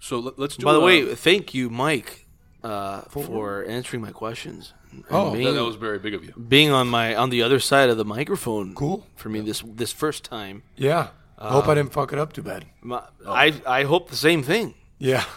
[0.00, 0.64] So let, us do.
[0.64, 2.23] By the a- way, thank you, Mike,
[2.64, 4.72] uh, for answering my questions.
[4.90, 6.32] and Oh, that, being, that was very big of you.
[6.32, 8.74] being on my on the other side of the microphone.
[8.74, 9.06] Cool.
[9.16, 10.62] for me this this first time.
[10.76, 11.08] Yeah.
[11.38, 12.64] I hope I didn't fuck it up too bad.
[12.80, 14.74] My, I I hope the same thing.
[14.98, 15.24] Yeah.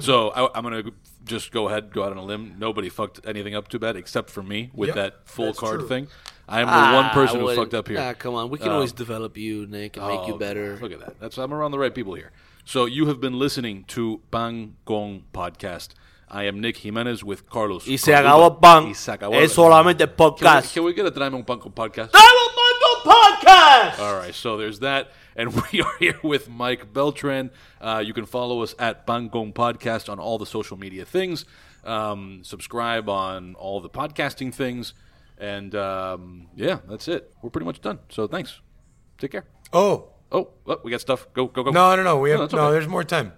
[0.00, 0.82] So I, I'm gonna
[1.24, 2.56] just go ahead, go out on a limb.
[2.58, 5.78] Nobody fucked anything up too bad, except for me with Yep, that full that's card
[5.80, 5.88] true.
[5.88, 6.08] thing.
[6.48, 8.00] I am the one person who fucked up here.
[8.00, 10.76] Ah, come on, we can Um, always develop you, Nick, and make you Oh, better.
[10.82, 11.20] Look at that.
[11.20, 12.32] That's I'm around the right people here.
[12.64, 15.90] So you have been listening to Bang Gong Podcast.
[16.30, 17.86] I am Nick Jimenez with Carlos.
[17.86, 18.30] Y se Corduba.
[18.30, 18.86] acabó pan.
[18.88, 20.74] Y se acabó- Es solamente Can we, podcast.
[20.74, 22.14] can we get a Tráeme un Pan Con podcast?
[23.04, 23.98] podcast.
[24.00, 27.50] All right, so there's that, and we are here with Mike Beltran.
[27.80, 31.44] Uh, you can follow us at Pancon Podcast on all the social media things.
[31.84, 34.94] Um, subscribe on all the podcasting things,
[35.38, 37.32] and um, yeah, that's it.
[37.42, 38.00] We're pretty much done.
[38.10, 38.60] So thanks.
[39.18, 39.44] Take care.
[39.72, 41.26] Oh, Oh, oh, we got stuff.
[41.32, 41.70] Go, go, go.
[41.70, 42.18] no, no, no.
[42.18, 42.72] We have, that's no, okay.
[42.72, 43.32] there's more time.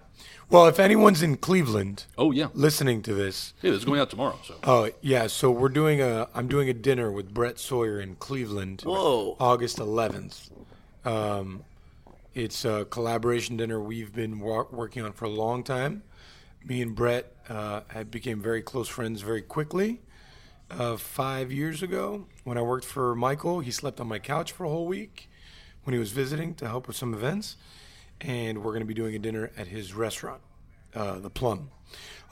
[0.49, 3.71] Well, if anyone's in Cleveland Oh yeah, listening to this, yeah.
[3.71, 4.37] This is going out tomorrow.
[4.43, 8.15] So Oh yeah, so we're doing a I'm doing a dinner with Brett Sawyer in
[8.15, 8.81] Cleveland.
[8.81, 9.37] Whoa.
[9.39, 10.51] August 11th.
[11.05, 11.63] Um,
[12.33, 16.03] it's a collaboration dinner we've been wa- working on for a long time.
[16.65, 20.01] Me and Brett uh, had became very close friends very quickly.
[20.69, 24.65] Uh, five years ago, when I worked for Michael, he slept on my couch for
[24.65, 25.29] a whole week
[25.83, 27.57] when he was visiting to help with some events.
[28.21, 30.41] And we're going to be doing a dinner at his restaurant,
[30.93, 31.71] uh, The Plum.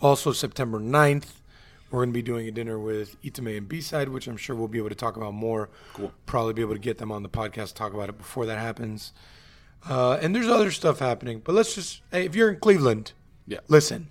[0.02, 1.26] Also, September 9th,
[1.90, 4.68] we're going to be doing a dinner with Itamae and B-Side, which I'm sure we'll
[4.68, 5.70] be able to talk about more.
[5.94, 6.12] Cool.
[6.28, 9.14] Probably be able to get them on the podcast, talk about it before that happens.
[9.90, 11.42] Uh, and there's other stuff happening.
[11.44, 13.14] But let's just, hey, if you're in Cleveland,
[13.48, 13.60] Yeah.
[13.68, 14.10] listen,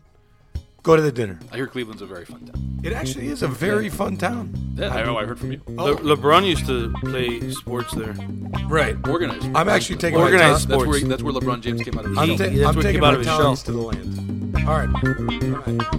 [0.83, 1.39] go to the dinner.
[1.53, 2.81] I hear Cleveland's a very fun town.
[2.83, 4.55] It actually is a very fun town.
[4.77, 5.17] Yeah, I know.
[5.19, 5.61] I heard from you.
[5.77, 5.85] Oh.
[5.85, 8.15] Le- LeBron used to play sports there.
[8.69, 8.97] Right.
[9.09, 9.47] Organized.
[9.55, 10.89] I'm actually taking Organized my That's sports.
[10.89, 12.11] where that's where LeBron James came out of.
[12.11, 12.39] his I'm, shell.
[12.39, 14.69] ta- That's I'm taking came my of talents to the land.
[14.69, 15.99] All right.